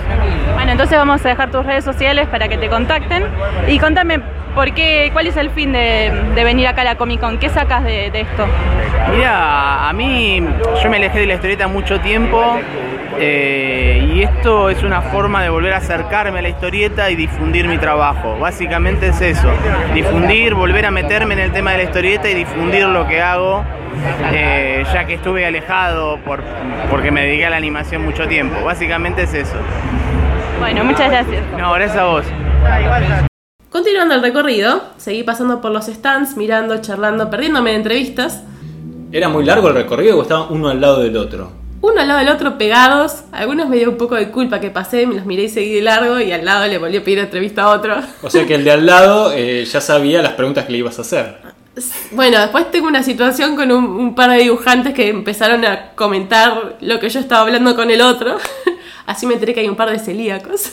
Bueno, 0.54 0.73
entonces 0.73 0.97
vamos 0.97 1.25
a 1.25 1.28
dejar 1.28 1.50
tus 1.50 1.66
redes 1.66 1.85
sociales 1.85 2.28
para 2.28 2.49
que 2.49 2.57
te 2.57 2.69
contacten. 2.69 3.25
Y 3.66 3.78
contame, 3.78 4.21
¿por 4.54 4.73
qué, 4.73 5.11
¿cuál 5.12 5.26
es 5.26 5.37
el 5.37 5.50
fin 5.50 5.73
de, 5.73 6.12
venir 6.37 6.69
acá 6.69 6.83
a 6.83 6.85
la 6.85 6.95
Comic 6.97 7.21
Con? 7.21 7.38
¿Qué 7.38 7.49
sacas 7.49 7.83
de, 7.85 8.07
esto? 8.07 8.47
Mira, 9.14 9.88
a 9.88 9.92
mí, 9.92 10.47
yo 10.83 10.90
me 10.90 10.99
alejé 10.99 11.21
de 11.21 11.26
la 11.26 11.35
historieta 11.35 11.66
mucho 11.66 11.99
tiempo. 12.00 12.59
Eh, 13.19 14.12
y 14.14 14.23
esto 14.23 14.71
es 14.71 14.83
una 14.83 15.02
forma 15.02 15.43
de 15.43 15.50
volver 15.50 15.73
a 15.73 15.79
acercarme 15.79 16.38
a 16.38 16.43
la 16.43 16.49
historieta 16.49 17.11
y 17.11 17.17
difundir 17.17 17.67
mi 17.69 17.79
trabajo. 17.79 18.38
Básicamente 18.38 19.09
es 19.09 19.21
eso, 19.21 19.50
difundir, 19.95 20.55
volver 20.55 20.87
a 20.87 20.90
meterme 20.90 21.35
en 21.35 21.40
el 21.40 21.52
tema 21.52 21.73
de 21.73 21.79
la 21.79 21.83
historieta 21.85 22.31
y 22.31 22.35
difundir 22.35 22.87
lo 22.87 23.07
que 23.07 23.21
hago, 23.21 23.64
eh, 24.33 24.85
ya 24.93 25.05
que 25.07 25.14
estuve 25.14 25.45
alejado 25.45 26.19
por, 26.25 26.40
porque 26.90 27.11
me 27.11 27.23
dediqué 27.26 27.47
a 27.47 27.50
la 27.50 27.57
animación 27.57 28.05
mucho 28.05 28.26
tiempo. 28.29 28.64
Básicamente 28.64 29.23
es 29.23 29.35
eso. 29.35 29.57
Bueno, 30.59 30.85
muchas 30.85 31.11
gracias. 31.11 31.43
No, 31.59 31.73
gracias 31.73 31.99
a 31.99 32.05
vos. 32.05 32.25
Continuando 33.71 34.14
el 34.14 34.23
recorrido, 34.23 34.83
seguí 34.97 35.23
pasando 35.23 35.61
por 35.61 35.71
los 35.71 35.87
stands, 35.87 36.37
mirando, 36.37 36.81
charlando, 36.81 37.31
perdiéndome 37.31 37.71
de 37.71 37.76
entrevistas. 37.76 38.45
¿Era 39.12 39.29
muy 39.29 39.45
largo 39.45 39.69
el 39.69 39.75
recorrido 39.75 40.19
o 40.19 40.23
estaban 40.23 40.47
uno 40.50 40.69
al 40.69 40.81
lado 40.81 41.00
del 41.00 41.17
otro? 41.17 41.60
Uno 41.82 42.00
al 42.00 42.08
lado 42.08 42.20
del 42.20 42.28
otro 42.28 42.58
pegados. 42.58 43.25
Algunos 43.32 43.68
me 43.68 43.76
dio 43.76 43.88
un 43.90 43.96
poco 43.96 44.14
de 44.14 44.30
culpa 44.30 44.60
que 44.60 44.70
pasé, 44.70 45.06
me 45.06 45.14
los 45.14 45.25
miré 45.25 45.44
y 45.44 45.49
seguí 45.49 45.75
de 45.75 45.82
largo 45.82 46.20
y 46.20 46.30
al 46.30 46.44
lado 46.44 46.66
le 46.66 46.76
volví 46.78 46.99
a 46.99 47.04
pedir 47.04 47.18
entrevista 47.20 47.62
a 47.62 47.70
otro. 47.70 47.96
O 48.22 48.28
sea 48.28 48.46
que 48.46 48.54
el 48.54 48.64
de 48.64 48.72
al 48.72 48.84
lado 48.84 49.32
eh, 49.34 49.64
ya 49.64 49.80
sabía 49.80 50.20
las 50.20 50.32
preguntas 50.32 50.66
que 50.66 50.72
le 50.72 50.78
ibas 50.78 50.99
a 50.99 51.02
hacer. 51.02 51.38
Bueno, 52.10 52.38
después 52.38 52.70
tengo 52.70 52.88
una 52.88 53.02
situación 53.02 53.56
con 53.56 53.72
un, 53.72 54.14
par 54.14 54.30
de 54.30 54.38
dibujantes 54.38 54.92
que 54.92 55.08
empezaron 55.08 55.64
a 55.64 55.92
comentar 55.92 56.76
lo 56.80 57.00
que 57.00 57.08
yo 57.08 57.20
estaba 57.20 57.42
hablando 57.42 57.75
con 57.75 57.90
el 57.90 58.02
otro. 58.02 58.37
Así 59.06 59.26
me 59.26 59.34
enteré 59.34 59.54
que 59.54 59.60
hay 59.60 59.68
un 59.68 59.76
par 59.76 59.90
de 59.90 59.99
celíacos. 59.99 60.72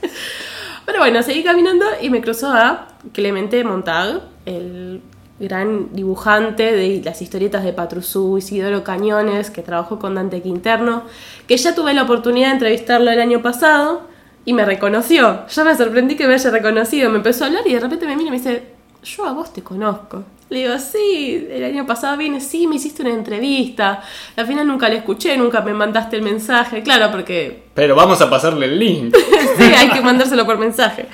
Pero 0.86 0.98
bueno, 0.98 1.22
seguí 1.22 1.44
caminando 1.44 1.84
y 2.00 2.10
me 2.10 2.20
cruzó 2.20 2.52
a 2.52 2.88
Clemente 3.12 3.62
Montag, 3.62 4.22
el 4.46 5.00
gran 5.38 5.94
dibujante 5.94 6.72
de 6.72 7.02
las 7.04 7.20
historietas 7.20 7.62
de 7.62 7.72
Patrusú, 7.72 8.38
Isidoro 8.38 8.84
Cañones, 8.84 9.50
que 9.50 9.62
trabajó 9.62 9.98
con 9.98 10.14
Dante 10.14 10.40
Quinterno, 10.40 11.02
que 11.46 11.56
ya 11.56 11.74
tuve 11.74 11.92
la 11.94 12.04
oportunidad 12.04 12.48
de 12.48 12.54
entrevistarlo 12.54 13.10
el 13.10 13.20
año 13.20 13.42
pasado 13.42 14.02
y 14.44 14.52
me 14.52 14.64
reconoció. 14.64 15.46
Yo 15.48 15.64
me 15.64 15.76
sorprendí 15.76 16.16
que 16.16 16.26
me 16.26 16.34
haya 16.34 16.50
reconocido, 16.50 17.10
me 17.10 17.16
empezó 17.16 17.44
a 17.44 17.48
hablar 17.48 17.66
y 17.66 17.74
de 17.74 17.80
repente 17.80 18.06
me 18.06 18.16
mira 18.16 18.28
y 18.28 18.30
me 18.30 18.38
dice, 18.38 18.62
yo 19.04 19.26
a 19.26 19.32
vos 19.32 19.52
te 19.52 19.62
conozco. 19.62 20.24
Le 20.48 20.60
digo, 20.60 20.78
sí, 20.78 21.48
el 21.50 21.64
año 21.64 21.86
pasado 21.86 22.16
vine, 22.16 22.40
sí, 22.40 22.68
me 22.68 22.76
hiciste 22.76 23.02
una 23.02 23.12
entrevista. 23.12 24.02
Al 24.36 24.46
final 24.46 24.66
nunca 24.66 24.88
la 24.88 24.94
escuché, 24.94 25.36
nunca 25.36 25.60
me 25.60 25.74
mandaste 25.74 26.16
el 26.16 26.22
mensaje, 26.22 26.82
claro, 26.82 27.10
porque... 27.10 27.64
Pero 27.74 27.96
vamos 27.96 28.20
a 28.22 28.30
pasarle 28.30 28.66
el 28.66 28.78
link. 28.78 29.16
sí, 29.58 29.64
hay 29.64 29.90
que 29.90 30.00
mandárselo 30.00 30.46
por 30.46 30.56
mensaje. 30.56 31.08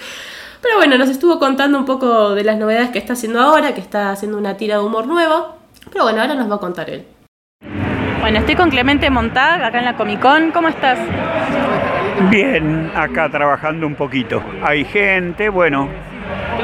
Pero 0.63 0.77
bueno, 0.77 0.97
nos 0.97 1.09
estuvo 1.09 1.41
contando 1.41 1.77
un 1.77 1.85
poco 1.85 2.35
de 2.35 2.45
las 2.45 2.57
novedades 2.57 2.91
que 2.91 2.99
está 2.99 3.15
haciendo 3.15 3.41
ahora, 3.41 3.75
que 3.75 3.81
está 3.81 4.13
haciendo 4.13 4.39
una 4.39 4.57
tira 4.57 4.77
de 4.79 4.85
humor 4.85 5.09
nueva. 5.09 5.57
Pero 5.93 6.05
bueno, 6.05 6.21
ahora 6.21 6.35
nos 6.35 6.49
va 6.49 6.55
a 6.55 6.61
contar 6.61 6.89
él. 6.89 7.05
Bueno, 8.21 8.39
estoy 8.39 8.55
con 8.55 8.71
Clemente 8.71 9.11
Montag, 9.11 9.65
acá 9.65 9.81
en 9.81 9.85
la 9.85 9.97
Comic 9.97 10.21
Con. 10.21 10.53
¿Cómo 10.53 10.69
estás? 10.69 11.01
Bien, 12.31 12.93
acá 12.95 13.29
trabajando 13.29 13.85
un 13.85 13.97
poquito. 13.97 14.41
Hay 14.63 14.85
gente, 14.85 15.49
bueno, 15.49 15.89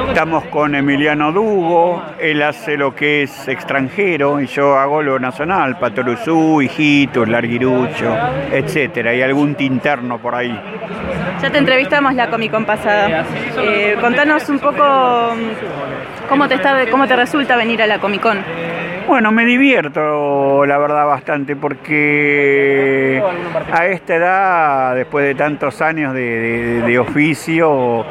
Estamos 0.08 0.44
con 0.46 0.75
Emiliano 0.75 1.32
Dugo, 1.32 2.02
él 2.18 2.42
hace 2.42 2.76
lo 2.76 2.94
que 2.94 3.22
es 3.22 3.48
extranjero 3.48 4.40
y 4.40 4.46
yo 4.46 4.76
hago 4.76 5.02
lo 5.02 5.18
nacional, 5.18 5.78
Patoruzú, 5.78 6.60
Hijitos, 6.60 7.28
Larguirucho, 7.28 8.16
etcétera, 8.50 9.14
y 9.14 9.22
algún 9.22 9.54
tinterno 9.54 10.18
por 10.18 10.34
ahí. 10.34 10.58
Ya 11.40 11.50
te 11.50 11.58
entrevistamos 11.58 12.14
la 12.14 12.28
Comic 12.28 12.50
Con 12.50 12.64
pasada. 12.64 13.25
Eh, 13.58 13.96
contanos 14.00 14.48
un 14.48 14.58
poco 14.58 14.82
mm, 15.37 16.28
cómo 16.28 16.48
te, 16.48 16.54
está, 16.54 16.90
cómo 16.90 17.06
te 17.06 17.14
resulta 17.14 17.56
venir 17.56 17.82
a 17.82 17.87
la 17.87 17.98
Comic 17.98 18.20
Con. 18.20 18.38
Bueno, 19.08 19.32
me 19.32 19.46
divierto, 19.46 20.66
la 20.66 20.76
verdad, 20.76 21.06
bastante, 21.06 21.56
porque 21.56 23.22
a 23.72 23.86
esta 23.86 24.14
edad, 24.16 24.94
después 24.96 25.24
de 25.24 25.34
tantos 25.34 25.80
años 25.80 26.12
de, 26.12 26.98
oficio, 27.00 28.04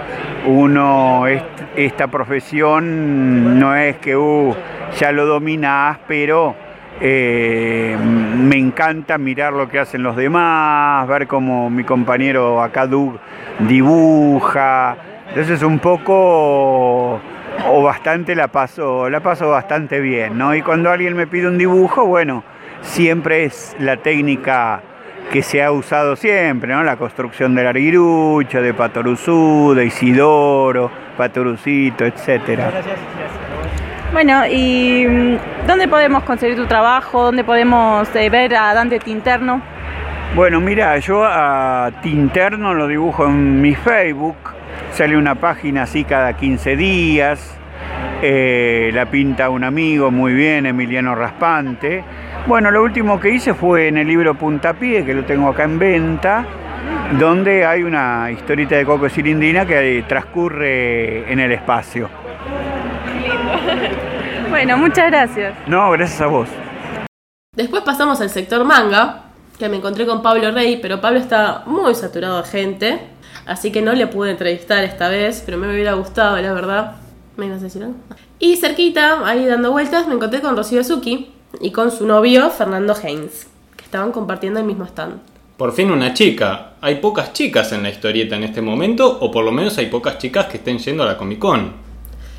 uno, 0.47 1.27
est- 1.27 1.43
esta 1.75 2.07
profesión 2.07 3.59
no 3.59 3.75
es 3.75 3.97
que 3.97 4.17
uh, 4.17 4.55
ya 4.99 5.11
lo 5.11 5.27
dominás, 5.27 5.99
pero 6.07 6.55
eh, 6.99 7.95
me 8.01 8.57
encanta 8.57 9.19
mirar 9.19 9.53
lo 9.53 9.69
que 9.69 9.77
hacen 9.77 10.01
los 10.01 10.15
demás, 10.15 11.07
ver 11.07 11.27
cómo 11.27 11.69
mi 11.69 11.83
compañero 11.83 12.59
acá, 12.63 12.87
Doug, 12.87 13.19
dibuja. 13.59 14.95
Entonces, 15.29 15.61
un 15.61 15.77
poco 15.77 17.19
o 17.65 17.81
bastante 17.81 18.35
la 18.35 18.47
paso, 18.47 19.09
la 19.09 19.19
paso 19.19 19.49
bastante 19.49 19.99
bien, 19.99 20.37
¿no? 20.37 20.55
Y 20.55 20.61
cuando 20.61 20.91
alguien 20.91 21.15
me 21.15 21.27
pide 21.27 21.47
un 21.47 21.57
dibujo, 21.57 22.05
bueno, 22.05 22.43
siempre 22.81 23.45
es 23.45 23.75
la 23.79 23.97
técnica 23.97 24.81
que 25.31 25.41
se 25.41 25.61
ha 25.61 25.71
usado 25.71 26.15
siempre, 26.15 26.73
¿no? 26.73 26.83
La 26.83 26.95
construcción 26.95 27.53
del 27.55 27.67
arguirucho, 27.67 28.61
de 28.61 28.73
Patoruzú, 28.73 29.73
de 29.75 29.85
Isidoro, 29.85 30.89
Patorucito, 31.17 32.05
etcétera. 32.05 32.71
Bueno, 34.13 34.45
¿y 34.47 35.05
mm, 35.05 35.67
dónde 35.67 35.87
podemos 35.87 36.23
conseguir 36.23 36.55
tu 36.55 36.65
trabajo? 36.65 37.23
¿Dónde 37.23 37.43
podemos 37.43 38.07
eh, 38.15 38.29
ver 38.29 38.55
a 38.55 38.73
Dante 38.73 38.99
Tinterno? 38.99 39.61
Bueno, 40.33 40.61
mira, 40.61 40.97
yo 40.99 41.23
a 41.25 41.91
Tinterno 42.01 42.73
lo 42.73 42.87
dibujo 42.87 43.25
en 43.25 43.61
mi 43.61 43.75
Facebook, 43.75 44.35
sale 44.93 45.17
una 45.17 45.35
página 45.35 45.83
así 45.83 46.03
cada 46.03 46.33
15 46.33 46.75
días, 46.75 47.57
eh, 48.21 48.89
la 48.93 49.05
pinta 49.05 49.49
un 49.49 49.63
amigo 49.63 50.09
muy 50.09 50.33
bien, 50.33 50.65
Emiliano 50.65 51.13
Raspante. 51.13 52.03
Bueno, 52.47 52.71
lo 52.71 52.81
último 52.81 53.19
que 53.19 53.29
hice 53.29 53.53
fue 53.53 53.89
en 53.89 53.97
el 53.97 54.07
libro 54.07 54.33
Puntapié, 54.35 55.05
que 55.05 55.13
lo 55.13 55.23
tengo 55.23 55.49
acá 55.49 55.63
en 55.63 55.77
venta, 55.77 56.45
donde 57.19 57.65
hay 57.65 57.83
una 57.83 58.31
historieta 58.31 58.75
de 58.75 58.85
Coco 58.85 59.07
Cilindrina 59.09 59.65
que 59.65 60.03
transcurre 60.07 61.31
en 61.31 61.39
el 61.39 61.51
espacio. 61.51 62.09
Bueno, 64.49 64.77
muchas 64.77 65.11
gracias. 65.11 65.53
No, 65.67 65.91
gracias 65.91 66.21
a 66.21 66.27
vos. 66.27 66.47
Después 67.55 67.83
pasamos 67.83 68.21
al 68.21 68.29
sector 68.29 68.63
manga, 68.63 69.23
que 69.59 69.69
me 69.69 69.77
encontré 69.77 70.05
con 70.05 70.21
Pablo 70.21 70.51
Rey, 70.51 70.79
pero 70.81 71.01
Pablo 71.01 71.19
está 71.19 71.63
muy 71.65 71.93
saturado 71.95 72.41
de 72.41 72.47
gente, 72.47 72.99
así 73.47 73.71
que 73.71 73.81
no 73.81 73.93
le 73.93 74.07
pude 74.07 74.31
entrevistar 74.31 74.83
esta 74.83 75.09
vez, 75.09 75.41
pero 75.45 75.57
me 75.57 75.71
hubiera 75.71 75.93
gustado, 75.93 76.37
la 76.37 76.53
verdad. 76.53 76.95
¿Me 77.37 77.45
ibas? 77.45 77.61
Y 78.39 78.57
cerquita, 78.57 79.27
ahí 79.27 79.45
dando 79.45 79.71
vueltas, 79.71 80.07
me 80.07 80.15
encontré 80.15 80.41
con 80.41 80.57
Rocío 80.57 80.83
Suki 80.83 81.31
y 81.61 81.71
con 81.71 81.91
su 81.91 82.05
novio 82.05 82.49
Fernando 82.49 82.95
Haynes, 82.95 83.47
que 83.75 83.85
estaban 83.85 84.11
compartiendo 84.11 84.59
el 84.59 84.65
mismo 84.65 84.85
stand. 84.85 85.19
Por 85.57 85.73
fin 85.73 85.89
una 85.89 86.13
chica. 86.13 86.73
Hay 86.81 86.95
pocas 86.95 87.33
chicas 87.33 87.71
en 87.71 87.81
la 87.81 87.89
historieta 87.89 88.35
en 88.35 88.43
este 88.43 88.61
momento, 88.61 89.17
o 89.21 89.31
por 89.31 89.43
lo 89.43 89.51
menos 89.51 89.77
hay 89.77 89.87
pocas 89.87 90.17
chicas 90.19 90.45
que 90.45 90.57
estén 90.57 90.77
yendo 90.77 91.03
a 91.03 91.07
la 91.07 91.17
Comic 91.17 91.39
Con. 91.39 91.73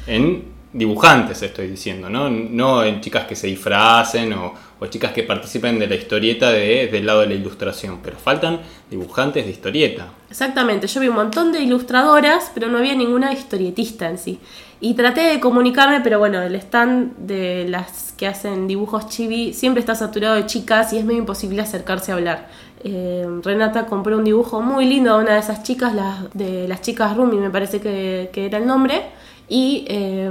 En 0.07 0.45
dibujantes 0.73 1.43
estoy 1.43 1.69
diciendo, 1.69 2.09
¿no? 2.09 2.31
No 2.31 2.85
en 2.85 3.01
chicas 3.01 3.27
que 3.27 3.35
se 3.35 3.47
disfracen 3.49 4.33
o, 4.35 4.55
o 4.81 4.87
chicas 4.87 5.13
que 5.13 5.23
participen 5.25 5.79
de 5.79 5.87
la 5.87 5.95
historieta 5.97 6.51
de- 6.51 6.89
del 6.89 7.07
lado 7.07 7.21
de 7.21 7.27
la 7.29 7.35
ilustración. 7.35 7.99
Pero 8.03 8.17
faltan 8.17 8.61
dibujantes 8.91 9.45
de 9.45 9.51
historieta. 9.51 10.09
Exactamente, 10.31 10.87
yo 10.87 11.01
vi 11.01 11.09
un 11.09 11.17
montón 11.17 11.53
de 11.53 11.61
ilustradoras, 11.63 12.51
pero 12.55 12.69
no 12.69 12.79
había 12.79 12.95
ninguna 12.95 13.33
historietista 13.33 14.09
en 14.09 14.19
sí. 14.19 14.39
Y 14.81 14.95
traté 14.95 15.23
de 15.23 15.41
comunicarme, 15.41 16.01
pero 16.03 16.21
bueno, 16.21 16.41
el 16.41 16.55
stand 16.55 17.17
de 17.19 17.67
las 17.69 18.13
que 18.17 18.29
hacen 18.29 18.69
dibujos 18.69 19.09
chibi 19.09 19.53
siempre 19.53 19.81
está 19.81 19.95
saturado 19.97 20.37
de 20.37 20.47
chicas 20.47 20.93
y 20.93 20.99
es 20.99 21.05
medio 21.05 21.19
imposible 21.19 21.61
acercarse 21.61 22.13
a 22.13 22.15
hablar. 22.15 22.49
Eh, 22.85 23.27
Renata 23.43 23.87
compró 23.87 24.17
un 24.17 24.23
dibujo 24.23 24.61
muy 24.63 24.85
lindo 24.87 25.17
de 25.17 25.25
una 25.25 25.33
de 25.35 25.41
esas 25.41 25.65
chicas, 25.65 25.93
las, 25.95 26.33
de 26.33 26.69
las 26.69 26.81
chicas 26.81 27.17
Rumi, 27.17 27.37
me 27.39 27.51
parece 27.51 27.81
que, 27.81 28.31
que 28.33 28.47
era 28.47 28.59
el 28.59 28.67
nombre, 28.67 29.03
y 29.49 29.85
eh, 29.89 30.31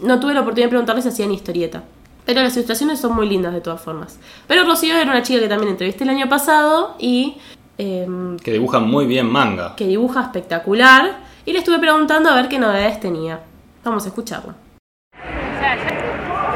no 0.00 0.20
tuve 0.20 0.32
la 0.32 0.40
oportunidad 0.40 0.66
de 0.68 0.70
preguntarles 0.70 1.04
si 1.04 1.10
hacían 1.10 1.32
historieta. 1.32 1.82
Pero 2.26 2.42
las 2.42 2.54
ilustraciones 2.56 2.98
son 3.00 3.14
muy 3.14 3.28
lindas 3.28 3.52
de 3.54 3.60
todas 3.60 3.80
formas. 3.80 4.18
Pero 4.48 4.64
Rocío 4.64 4.96
era 4.96 5.08
una 5.10 5.22
chica 5.22 5.40
que 5.40 5.48
también 5.48 5.70
entrevisté 5.70 6.02
el 6.04 6.10
año 6.10 6.28
pasado 6.28 6.96
y 6.98 7.38
em, 7.78 8.36
Que 8.38 8.50
dibujan 8.52 8.88
muy 8.90 9.06
bien 9.06 9.30
manga. 9.30 9.76
que 9.76 9.86
dibuja 9.86 10.22
espectacular 10.22 11.18
y 11.44 11.52
le 11.52 11.60
estuve 11.60 11.78
preguntando 11.78 12.28
a 12.28 12.34
ver 12.34 12.48
qué 12.48 12.58
novedades 12.58 12.98
tenía. 12.98 13.38
Vamos 13.84 14.04
a 14.04 14.08
escucharlo. 14.08 14.54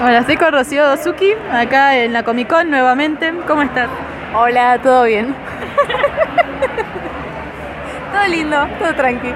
Hola, 0.03 0.19
estoy 0.21 0.37
con 0.39 0.51
Rocío 0.53 0.89
Dosuki, 0.89 1.33
acá 1.53 1.97
en 1.99 2.13
la 2.15 2.25
Comic 2.25 2.49
Con 2.49 2.69
nuevamente. 2.71 3.33
¿Cómo 3.47 3.63
estás? 3.63 3.89
Hola, 4.35 4.81
¿todo 4.83 5.05
bien? 5.05 5.35
todo 8.13 8.27
lindo, 8.29 8.57
todo 8.79 8.95
tranqui. 8.95 9.29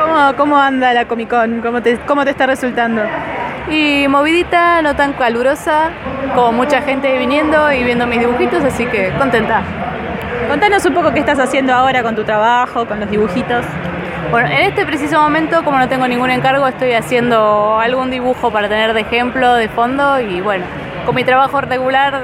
¿Cómo, 0.00 0.36
cómo 0.36 0.56
anda 0.56 0.94
la 0.94 1.06
Comic 1.06 1.28
Con? 1.28 1.60
¿Cómo 1.60 1.82
te, 1.82 1.98
¿Cómo 2.06 2.24
te 2.24 2.30
está 2.30 2.46
resultando? 2.46 3.02
Y 3.70 4.06
movidita, 4.08 4.82
no 4.82 4.94
tan 4.94 5.14
calurosa, 5.14 5.90
como 6.34 6.52
mucha 6.52 6.82
gente 6.82 7.16
viniendo 7.18 7.72
y 7.72 7.82
viendo 7.82 8.06
mis 8.06 8.20
dibujitos, 8.20 8.62
así 8.62 8.84
que 8.86 9.10
contenta. 9.18 9.62
Contanos 10.48 10.84
un 10.84 10.92
poco 10.94 11.12
qué 11.12 11.20
estás 11.20 11.38
haciendo 11.38 11.72
ahora 11.72 12.02
con 12.02 12.14
tu 12.14 12.24
trabajo, 12.24 12.86
con 12.86 13.00
los 13.00 13.10
dibujitos. 13.10 13.64
Bueno, 14.30 14.48
en 14.48 14.62
este 14.66 14.84
preciso 14.84 15.18
momento, 15.20 15.64
como 15.64 15.78
no 15.78 15.88
tengo 15.88 16.06
ningún 16.06 16.30
encargo, 16.30 16.66
estoy 16.66 16.92
haciendo 16.92 17.78
algún 17.80 18.10
dibujo 18.10 18.50
para 18.50 18.68
tener 18.68 18.92
de 18.92 19.00
ejemplo, 19.00 19.54
de 19.54 19.68
fondo, 19.68 20.20
y 20.20 20.40
bueno, 20.42 20.64
con 21.06 21.14
mi 21.14 21.24
trabajo 21.24 21.60
regular 21.62 22.20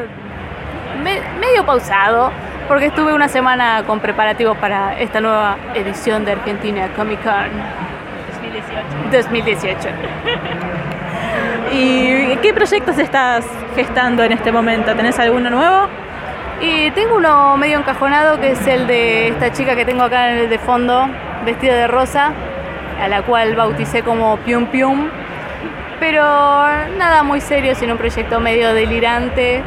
me- 1.03 1.21
medio 1.41 1.65
pausado, 1.65 2.31
porque 2.69 2.87
estuve 2.87 3.15
una 3.15 3.29
semana 3.29 3.85
con 3.87 4.01
preparativos 4.01 4.57
para 4.59 4.99
esta 5.01 5.21
nueva 5.21 5.57
edición 5.75 6.25
de 6.25 6.33
Argentina 6.33 6.89
Comic 6.95 7.21
Con 7.23 7.51
2018. 9.11 9.89
¿Y 11.73 12.37
qué 12.43 12.53
proyectos 12.53 12.99
estás 12.99 13.45
gestando 13.77 14.25
en 14.25 14.33
este 14.33 14.51
momento? 14.51 14.93
¿Tenés 14.95 15.19
alguno 15.21 15.51
nuevo? 15.51 15.87
Y 16.61 16.91
tengo 16.91 17.17
uno 17.17 17.57
medio 17.57 17.79
encajonado 17.79 18.41
que 18.41 18.53
es 18.53 18.67
el 18.67 18.87
de 18.89 19.29
esta 19.29 19.53
chica 19.53 19.77
que 19.77 19.85
tengo 19.85 20.03
acá 20.03 20.33
en 20.33 20.39
el 20.39 20.51
de 20.51 20.59
fondo, 20.59 21.09
vestida 21.45 21.75
de 21.75 21.87
rosa, 21.87 22.33
a 23.01 23.09
la 23.09 23.23
cual 23.23 23.55
bauticé 23.55 24.03
como 24.03 24.37
Pium 24.39 24.67
Pium. 24.67 25.09
Pero 26.01 26.23
nada 26.99 27.23
muy 27.23 27.41
serio, 27.41 27.75
sino 27.77 27.93
un 27.93 27.99
proyecto 27.99 28.41
medio 28.41 28.75
delirante, 28.75 29.63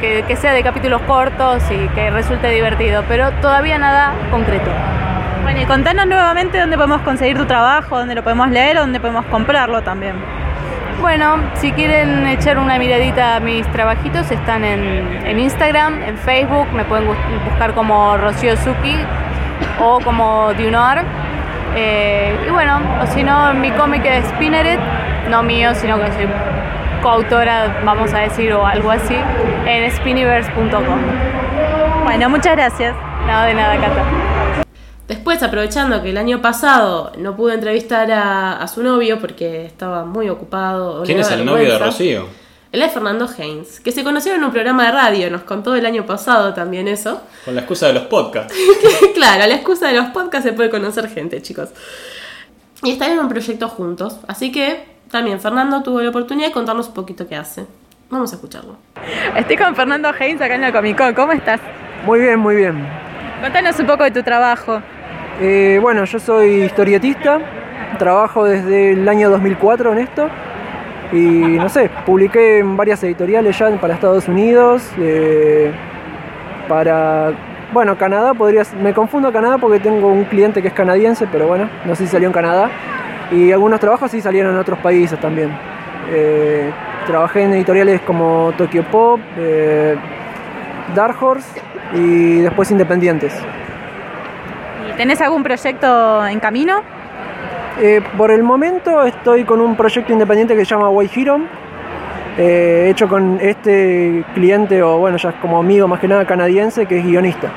que, 0.00 0.24
que 0.26 0.36
sea 0.36 0.54
de 0.54 0.62
capítulos 0.62 1.02
cortos 1.02 1.62
y 1.70 1.88
que 1.88 2.10
resulte 2.10 2.48
divertido, 2.48 3.04
pero 3.08 3.30
todavía 3.42 3.78
nada 3.78 4.14
concreto. 4.30 4.70
Bueno, 5.42 5.60
y 5.60 5.66
contanos 5.66 6.06
nuevamente 6.06 6.58
dónde 6.58 6.76
podemos 6.76 7.02
conseguir 7.02 7.36
tu 7.36 7.44
trabajo, 7.44 7.98
dónde 7.98 8.14
lo 8.14 8.22
podemos 8.22 8.48
leer, 8.48 8.76
dónde 8.78 9.00
podemos 9.00 9.26
comprarlo 9.26 9.82
también. 9.82 10.45
Bueno, 11.00 11.36
si 11.54 11.72
quieren 11.72 12.26
echar 12.26 12.58
una 12.58 12.78
miradita 12.78 13.36
a 13.36 13.40
mis 13.40 13.66
trabajitos, 13.70 14.30
están 14.30 14.64
en, 14.64 15.20
en 15.26 15.38
Instagram, 15.38 16.02
en 16.02 16.16
Facebook, 16.16 16.66
me 16.72 16.84
pueden 16.84 17.06
bus- 17.06 17.16
buscar 17.48 17.74
como 17.74 18.16
Rocío 18.16 18.56
Suki 18.56 18.96
o 19.80 20.00
como 20.00 20.52
Dunar. 20.54 21.04
Eh, 21.76 22.34
y 22.46 22.50
bueno, 22.50 22.80
o 23.02 23.06
si 23.08 23.22
no, 23.22 23.52
mi 23.54 23.70
cómic 23.72 24.04
es 24.06 24.24
Spinneret, 24.30 24.80
no 25.30 25.42
mío, 25.42 25.74
sino 25.74 26.00
que 26.00 26.06
soy 26.12 26.26
coautora, 27.02 27.76
vamos 27.84 28.12
a 28.14 28.20
decir, 28.20 28.52
o 28.54 28.66
algo 28.66 28.90
así, 28.90 29.16
en 29.66 29.90
spinniverse.com. 29.92 30.98
Bueno, 32.04 32.30
muchas 32.30 32.56
gracias. 32.56 32.94
Nada 33.26 33.44
de 33.44 33.54
nada, 33.54 33.76
Cata. 33.76 34.02
Después, 35.08 35.42
aprovechando 35.42 36.02
que 36.02 36.10
el 36.10 36.16
año 36.16 36.42
pasado 36.42 37.12
no 37.18 37.36
pude 37.36 37.54
entrevistar 37.54 38.10
a, 38.10 38.60
a 38.60 38.66
su 38.66 38.82
novio 38.82 39.20
porque 39.20 39.64
estaba 39.64 40.04
muy 40.04 40.28
ocupado. 40.28 41.04
¿Quién 41.04 41.20
es 41.20 41.30
el 41.30 41.44
novio 41.44 41.72
de. 41.72 41.78
Rocío? 41.78 42.26
Él 42.72 42.82
es 42.82 42.92
Fernando 42.92 43.26
Haynes, 43.38 43.80
que 43.80 43.92
se 43.92 44.04
conocieron 44.04 44.40
en 44.40 44.46
un 44.46 44.52
programa 44.52 44.84
de 44.84 44.92
radio, 44.92 45.30
nos 45.30 45.42
contó 45.42 45.74
el 45.76 45.86
año 45.86 46.04
pasado 46.04 46.52
también 46.52 46.88
eso. 46.88 47.22
Con 47.44 47.54
la 47.54 47.62
excusa 47.62 47.86
de 47.86 47.94
los 47.94 48.02
podcasts. 48.02 48.52
claro, 49.14 49.44
a 49.44 49.46
la 49.46 49.54
excusa 49.54 49.88
de 49.88 49.94
los 49.94 50.08
podcasts 50.08 50.46
se 50.46 50.52
puede 50.52 50.68
conocer 50.68 51.08
gente, 51.08 51.40
chicos. 51.40 51.70
Y 52.82 52.90
están 52.90 53.12
en 53.12 53.20
un 53.20 53.28
proyecto 53.28 53.68
juntos, 53.68 54.18
así 54.26 54.52
que 54.52 54.84
también 55.10 55.40
Fernando 55.40 55.82
tuvo 55.82 56.02
la 56.02 56.10
oportunidad 56.10 56.48
de 56.48 56.52
contarnos 56.52 56.88
un 56.88 56.94
poquito 56.94 57.26
qué 57.26 57.36
hace. 57.36 57.64
Vamos 58.10 58.32
a 58.32 58.34
escucharlo. 58.34 58.76
Estoy 59.36 59.56
con 59.56 59.74
Fernando 59.74 60.10
Haynes 60.10 60.40
acá 60.40 60.56
en 60.56 60.60
la 60.60 60.72
Comic 60.72 60.98
Con. 60.98 61.14
¿Cómo 61.14 61.32
estás? 61.32 61.60
Muy 62.04 62.20
bien, 62.20 62.38
muy 62.38 62.56
bien. 62.56 62.86
Contanos 63.40 63.78
un 63.78 63.86
poco 63.86 64.04
de 64.04 64.10
tu 64.10 64.22
trabajo. 64.22 64.82
Eh, 65.38 65.78
bueno, 65.82 66.04
yo 66.04 66.18
soy 66.18 66.62
historietista, 66.62 67.38
trabajo 67.98 68.44
desde 68.44 68.92
el 68.92 69.06
año 69.06 69.28
2004 69.28 69.92
en 69.92 69.98
esto 69.98 70.30
y 71.12 71.18
no 71.18 71.68
sé, 71.68 71.90
publiqué 72.06 72.60
en 72.60 72.74
varias 72.74 73.04
editoriales 73.04 73.58
ya 73.58 73.70
para 73.78 73.92
Estados 73.92 74.28
Unidos, 74.28 74.90
eh, 74.98 75.72
para, 76.68 77.32
bueno, 77.70 77.98
Canadá, 77.98 78.32
podría, 78.32 78.62
me 78.82 78.94
confundo 78.94 79.30
Canadá 79.30 79.58
porque 79.58 79.78
tengo 79.78 80.08
un 80.08 80.24
cliente 80.24 80.62
que 80.62 80.68
es 80.68 80.74
canadiense, 80.74 81.28
pero 81.30 81.46
bueno, 81.46 81.68
no 81.84 81.94
sé 81.94 82.06
si 82.06 82.12
salió 82.12 82.28
en 82.28 82.32
Canadá. 82.32 82.70
Y 83.30 83.52
algunos 83.52 83.78
trabajos 83.78 84.10
sí 84.12 84.22
salieron 84.22 84.54
en 84.54 84.58
otros 84.58 84.78
países 84.78 85.20
también. 85.20 85.50
Eh, 86.08 86.70
trabajé 87.06 87.42
en 87.42 87.52
editoriales 87.52 88.00
como 88.02 88.54
Tokyo 88.56 88.84
Pop, 88.84 89.20
Dark 90.94 91.22
Horse 91.22 91.60
y 91.92 92.38
después 92.38 92.70
independientes. 92.70 93.34
¿Y 94.96 94.98
tenés 94.98 95.20
algún 95.20 95.42
proyecto 95.42 96.26
en 96.26 96.40
camino? 96.40 96.80
Eh, 97.78 98.00
por 98.16 98.30
el 98.30 98.42
momento 98.42 99.04
estoy 99.04 99.44
con 99.44 99.60
un 99.60 99.76
proyecto 99.76 100.10
independiente 100.10 100.54
que 100.56 100.64
se 100.64 100.70
llama 100.70 100.88
White 100.88 101.20
Hero, 101.20 101.38
eh, 102.38 102.88
hecho 102.88 103.06
con 103.06 103.38
este 103.42 104.24
cliente, 104.32 104.82
o 104.82 104.96
bueno, 104.96 105.18
ya 105.18 105.28
es 105.28 105.34
como 105.34 105.58
amigo 105.58 105.86
más 105.86 106.00
que 106.00 106.08
nada 106.08 106.24
canadiense, 106.24 106.86
que 106.86 106.98
es 106.98 107.04
guionista. 107.04 107.48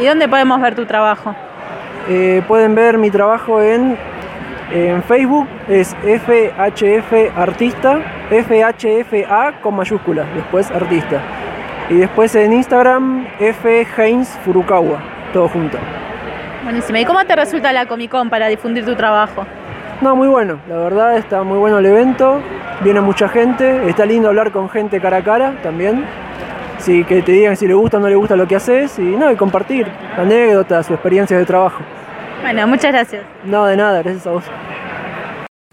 ¿Y 0.00 0.06
dónde 0.06 0.28
podemos 0.28 0.58
ver 0.62 0.74
tu 0.74 0.86
trabajo? 0.86 1.34
Eh, 2.08 2.42
pueden 2.48 2.74
ver 2.74 2.96
mi 2.96 3.10
trabajo 3.10 3.60
en, 3.60 3.98
en 4.72 5.02
Facebook, 5.02 5.46
es 5.68 5.94
FHF 5.94 7.36
Artista, 7.36 8.00
FHFA 8.30 9.60
con 9.60 9.76
mayúsculas, 9.76 10.26
después 10.34 10.70
Artista. 10.70 11.20
Y 11.90 11.96
después 11.96 12.34
en 12.34 12.54
Instagram, 12.54 13.26
F 13.38 13.86
Heinz 13.98 14.30
Furukawa, 14.42 15.17
todo 15.32 15.48
junto. 15.48 15.78
Buenísimo. 16.64 16.98
¿Y 16.98 17.04
cómo 17.04 17.24
te 17.24 17.36
resulta 17.36 17.72
la 17.72 17.86
Comic 17.86 18.10
Con 18.10 18.30
para 18.30 18.48
difundir 18.48 18.84
tu 18.84 18.94
trabajo? 18.94 19.46
No, 20.00 20.14
muy 20.14 20.28
bueno, 20.28 20.60
la 20.68 20.76
verdad 20.76 21.16
está 21.16 21.42
muy 21.42 21.58
bueno 21.58 21.78
el 21.78 21.86
evento, 21.86 22.40
viene 22.82 23.00
mucha 23.00 23.28
gente, 23.28 23.88
está 23.88 24.06
lindo 24.06 24.28
hablar 24.28 24.52
con 24.52 24.70
gente 24.70 25.00
cara 25.00 25.18
a 25.18 25.24
cara 25.24 25.56
también. 25.62 26.04
Sí, 26.78 27.02
que 27.02 27.22
te 27.22 27.32
digan 27.32 27.56
si 27.56 27.66
le 27.66 27.74
gusta 27.74 27.96
o 27.96 28.00
no 28.00 28.08
le 28.08 28.14
gusta 28.14 28.36
lo 28.36 28.46
que 28.46 28.54
haces 28.54 28.96
y 29.00 29.02
no, 29.02 29.32
y 29.32 29.36
compartir 29.36 29.88
anécdotas 30.16 30.88
o 30.90 30.94
experiencias 30.94 31.40
de 31.40 31.44
trabajo. 31.44 31.80
Bueno, 32.42 32.66
muchas 32.68 32.92
gracias. 32.92 33.24
No, 33.44 33.66
de 33.66 33.76
nada, 33.76 34.02
gracias 34.02 34.26
a 34.28 34.30
vos. 34.30 34.44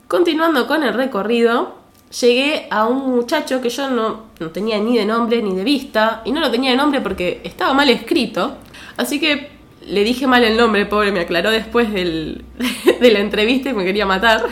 Continuando 0.07 0.65
con 0.65 0.81
el 0.81 0.95
recorrido, 0.95 1.75
llegué 2.19 2.67
a 2.71 2.87
un 2.87 3.15
muchacho 3.15 3.61
que 3.61 3.69
yo 3.69 3.89
no, 3.91 4.23
no 4.39 4.49
tenía 4.49 4.79
ni 4.79 4.97
de 4.97 5.05
nombre 5.05 5.43
ni 5.43 5.55
de 5.55 5.63
vista, 5.63 6.21
y 6.25 6.31
no 6.31 6.39
lo 6.39 6.49
tenía 6.49 6.71
de 6.71 6.77
nombre 6.77 7.01
porque 7.01 7.41
estaba 7.43 7.73
mal 7.73 7.89
escrito, 7.89 8.57
así 8.97 9.19
que 9.19 9.51
le 9.85 10.03
dije 10.03 10.27
mal 10.27 10.43
el 10.43 10.57
nombre, 10.57 10.85
pobre, 10.85 11.11
me 11.11 11.19
aclaró 11.19 11.51
después 11.51 11.91
del, 11.91 12.43
de 12.99 13.11
la 13.11 13.19
entrevista 13.19 13.69
y 13.69 13.73
me 13.73 13.85
quería 13.85 14.05
matar. 14.05 14.45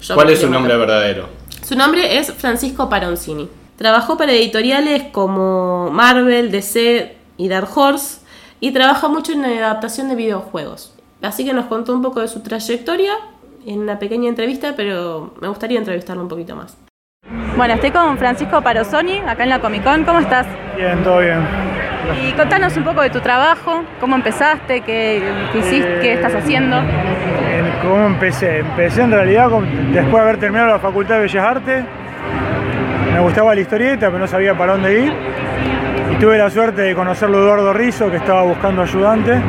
Yo 0.00 0.14
¿Cuál 0.14 0.30
es 0.30 0.40
su 0.40 0.50
nombre 0.50 0.74
matar. 0.74 0.88
verdadero? 0.88 1.28
Su 1.62 1.76
nombre 1.76 2.18
es 2.18 2.32
Francisco 2.32 2.88
Paroncini. 2.88 3.48
Trabajó 3.76 4.16
para 4.16 4.32
editoriales 4.32 5.04
como 5.12 5.90
Marvel, 5.90 6.50
DC 6.50 7.16
y 7.36 7.48
Dark 7.48 7.68
Horse 7.74 8.20
y 8.60 8.70
trabaja 8.70 9.08
mucho 9.08 9.32
en 9.32 9.42
la 9.42 9.48
adaptación 9.48 10.08
de 10.08 10.14
videojuegos. 10.14 10.94
Así 11.22 11.44
que 11.44 11.52
nos 11.52 11.66
contó 11.66 11.92
un 11.92 12.02
poco 12.02 12.20
de 12.20 12.28
su 12.28 12.40
trayectoria 12.40 13.14
en 13.66 13.80
una 13.80 13.98
pequeña 13.98 14.28
entrevista, 14.28 14.74
pero 14.76 15.34
me 15.40 15.48
gustaría 15.48 15.78
entrevistarlo 15.78 16.22
un 16.22 16.28
poquito 16.28 16.54
más. 16.54 16.76
Bueno, 17.56 17.74
estoy 17.74 17.90
con 17.90 18.16
Francisco 18.16 18.62
Parosoni, 18.62 19.18
acá 19.18 19.42
en 19.42 19.48
la 19.48 19.60
Comic 19.60 19.82
Con. 19.82 20.04
¿Cómo 20.04 20.20
estás? 20.20 20.46
Bien, 20.76 21.02
todo 21.02 21.18
bien. 21.18 21.75
Y 22.28 22.32
contanos 22.32 22.76
un 22.76 22.84
poco 22.84 23.02
de 23.02 23.10
tu 23.10 23.20
trabajo, 23.20 23.82
cómo 24.00 24.16
empezaste, 24.16 24.80
qué, 24.82 25.22
hiciste, 25.54 25.98
qué 26.00 26.12
estás 26.14 26.34
haciendo. 26.34 26.76
En- 26.78 27.66
¿Cómo 27.82 28.06
empecé? 28.06 28.58
Empecé 28.60 29.02
en 29.02 29.12
realidad 29.12 29.48
con- 29.50 29.92
después 29.92 30.14
de 30.14 30.20
haber 30.20 30.36
terminado 30.38 30.70
la 30.72 30.78
Facultad 30.78 31.16
de 31.16 31.20
Bellas 31.22 31.44
Artes. 31.44 31.84
Me 33.12 33.20
gustaba 33.20 33.54
la 33.54 33.60
historieta, 33.60 34.06
pero 34.06 34.18
no 34.18 34.26
sabía 34.26 34.54
para 34.54 34.72
dónde 34.72 35.00
ir. 35.00 35.12
Y 36.12 36.16
tuve 36.16 36.38
la 36.38 36.50
suerte 36.50 36.82
de 36.82 36.94
conocerlo 36.94 37.38
a 37.38 37.40
Eduardo 37.42 37.72
Rizzo, 37.72 38.10
que 38.10 38.16
estaba 38.18 38.42
buscando 38.42 38.82
ayudante. 38.82 39.40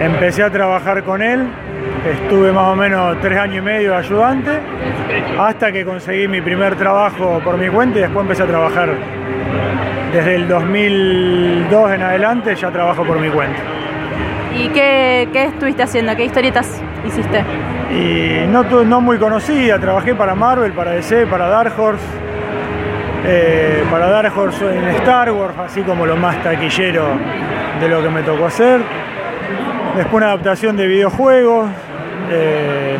Empecé 0.00 0.42
a 0.42 0.50
trabajar 0.50 1.02
con 1.04 1.22
él. 1.22 1.44
Estuve 2.10 2.52
más 2.52 2.64
o 2.68 2.76
menos 2.76 3.16
tres 3.20 3.38
años 3.38 3.56
y 3.58 3.60
medio 3.62 3.96
ayudante, 3.96 4.50
hasta 5.38 5.72
que 5.72 5.84
conseguí 5.84 6.28
mi 6.28 6.40
primer 6.40 6.76
trabajo 6.76 7.40
por 7.42 7.56
mi 7.56 7.68
cuenta 7.68 7.98
y 7.98 8.02
después 8.02 8.22
empecé 8.22 8.42
a 8.42 8.46
trabajar. 8.46 8.90
Desde 10.12 10.36
el 10.36 10.48
2002 10.48 11.90
en 11.92 12.02
adelante 12.02 12.54
ya 12.54 12.70
trabajo 12.70 13.04
por 13.04 13.18
mi 13.18 13.28
cuenta. 13.28 13.60
¿Y 14.56 14.68
qué, 14.68 15.28
qué 15.32 15.44
estuviste 15.44 15.82
haciendo? 15.82 16.16
¿Qué 16.16 16.24
historietas 16.24 16.80
hiciste? 17.06 17.44
Y 17.90 18.46
no, 18.48 18.62
no 18.84 19.00
muy 19.00 19.18
conocida, 19.18 19.78
trabajé 19.78 20.14
para 20.14 20.34
Marvel, 20.34 20.72
para 20.72 20.92
DC, 20.92 21.26
para 21.26 21.48
Dark 21.48 21.78
Horse, 21.78 22.02
eh, 23.26 23.84
para 23.90 24.08
Dark 24.08 24.32
Horse 24.36 24.64
en 24.64 24.84
Star 24.96 25.30
Wars, 25.32 25.54
así 25.58 25.82
como 25.82 26.06
lo 26.06 26.16
más 26.16 26.42
taquillero 26.42 27.04
de 27.80 27.88
lo 27.88 28.02
que 28.02 28.08
me 28.08 28.22
tocó 28.22 28.46
hacer. 28.46 28.80
Después 29.96 30.14
una 30.14 30.26
adaptación 30.26 30.76
de 30.76 30.86
videojuegos. 30.86 31.68
eh, 32.30 32.96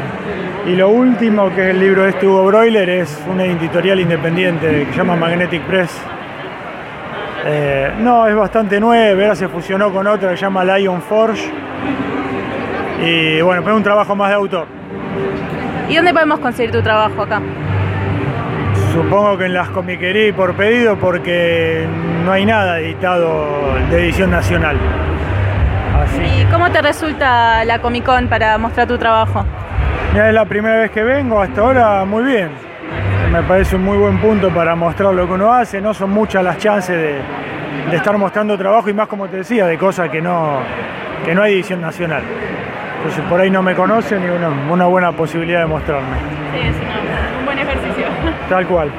y 0.67 0.75
lo 0.75 0.89
último, 0.89 1.55
que 1.55 1.63
es 1.63 1.69
el 1.69 1.79
libro 1.79 2.03
de 2.03 2.09
este 2.11 2.27
Hugo 2.27 2.45
Broiler, 2.47 2.89
es 2.91 3.23
una 3.31 3.45
editorial 3.45 4.01
independiente 4.01 4.85
que 4.85 4.91
se 4.91 4.99
llama 4.99 5.15
Magnetic 5.15 5.63
Press. 5.63 5.97
Eh, 7.49 7.93
no, 8.01 8.27
es 8.27 8.35
bastante 8.35 8.81
nueva, 8.81 9.23
ahora 9.23 9.37
se 9.37 9.49
fusionó 9.49 9.93
con 9.93 10.07
otra 10.07 10.31
que 10.31 10.37
se 10.37 10.43
llama 10.43 10.65
Lion 10.65 11.01
Forge. 11.01 11.49
Y 13.05 13.41
bueno, 13.41 13.63
es 13.63 13.69
un 13.69 13.83
trabajo 13.85 14.17
más 14.17 14.31
de 14.31 14.35
autor. 14.35 14.67
¿Y 15.89 15.95
dónde 15.95 16.13
podemos 16.13 16.41
conseguir 16.41 16.73
tu 16.73 16.83
trabajo 16.83 17.23
acá? 17.23 17.41
Supongo 18.93 19.39
que 19.39 19.45
en 19.45 19.55
las 19.55 19.69
comiquerías 19.69 20.35
por 20.35 20.55
pedido 20.55 20.97
porque 20.97 21.87
no 22.25 22.33
hay 22.33 22.45
nada 22.45 22.81
editado 22.81 23.47
de 23.91 24.05
edición 24.05 24.31
nacional. 24.31 24.77
Así. 26.03 26.43
¿Y 26.43 26.45
cómo 26.47 26.71
te 26.73 26.83
resulta 26.83 27.65
la 27.65 27.79
Comic 27.81 28.05
Con 28.05 28.27
para 28.27 28.59
mostrar 28.59 28.89
tu 28.89 28.99
trabajo? 28.99 29.45
Mira, 30.13 30.29
es 30.29 30.35
la 30.35 30.47
primera 30.47 30.79
vez 30.79 30.91
que 30.91 31.05
vengo, 31.05 31.41
hasta 31.41 31.61
ahora 31.61 32.05
muy 32.05 32.25
bien. 32.25 32.51
Me 33.31 33.43
parece 33.43 33.77
un 33.77 33.85
muy 33.85 33.99
buen 33.99 34.19
punto 34.21 34.51
para 34.51 34.75
mostrar 34.75 35.13
lo 35.13 35.27
que 35.27 35.33
uno 35.33 35.53
hace. 35.53 35.81
No 35.81 35.93
son 35.93 36.11
muchas 36.11 36.43
las 36.43 36.59
chances 36.59 36.97
de, 36.97 37.21
de 37.91 37.97
estar 37.97 38.17
mostrando 38.17 38.57
trabajo 38.57 38.89
y 38.89 38.95
más, 38.95 39.09
como 39.09 39.29
te 39.29 39.39
decía, 39.39 39.67
de 39.67 39.79
cosas 39.79 40.11
que 40.11 40.21
no, 40.21 40.61
que 41.25 41.35
no 41.35 41.43
hay 41.43 41.55
edición 41.55 41.81
nacional. 41.81 42.23
Entonces 42.99 43.25
por 43.29 43.41
ahí 43.41 43.51
no 43.51 43.63
me 43.63 43.75
conocen 43.75 44.25
y 44.25 44.29
una, 44.29 44.49
una 44.49 44.87
buena 44.87 45.13
posibilidad 45.13 45.61
de 45.61 45.67
mostrarme. 45.67 46.17
Sí, 46.53 46.69
es 46.69 46.77
un 47.39 47.45
buen 47.45 47.59
ejercicio. 47.59 48.07
Tal 48.49 48.67
cual. 48.67 48.91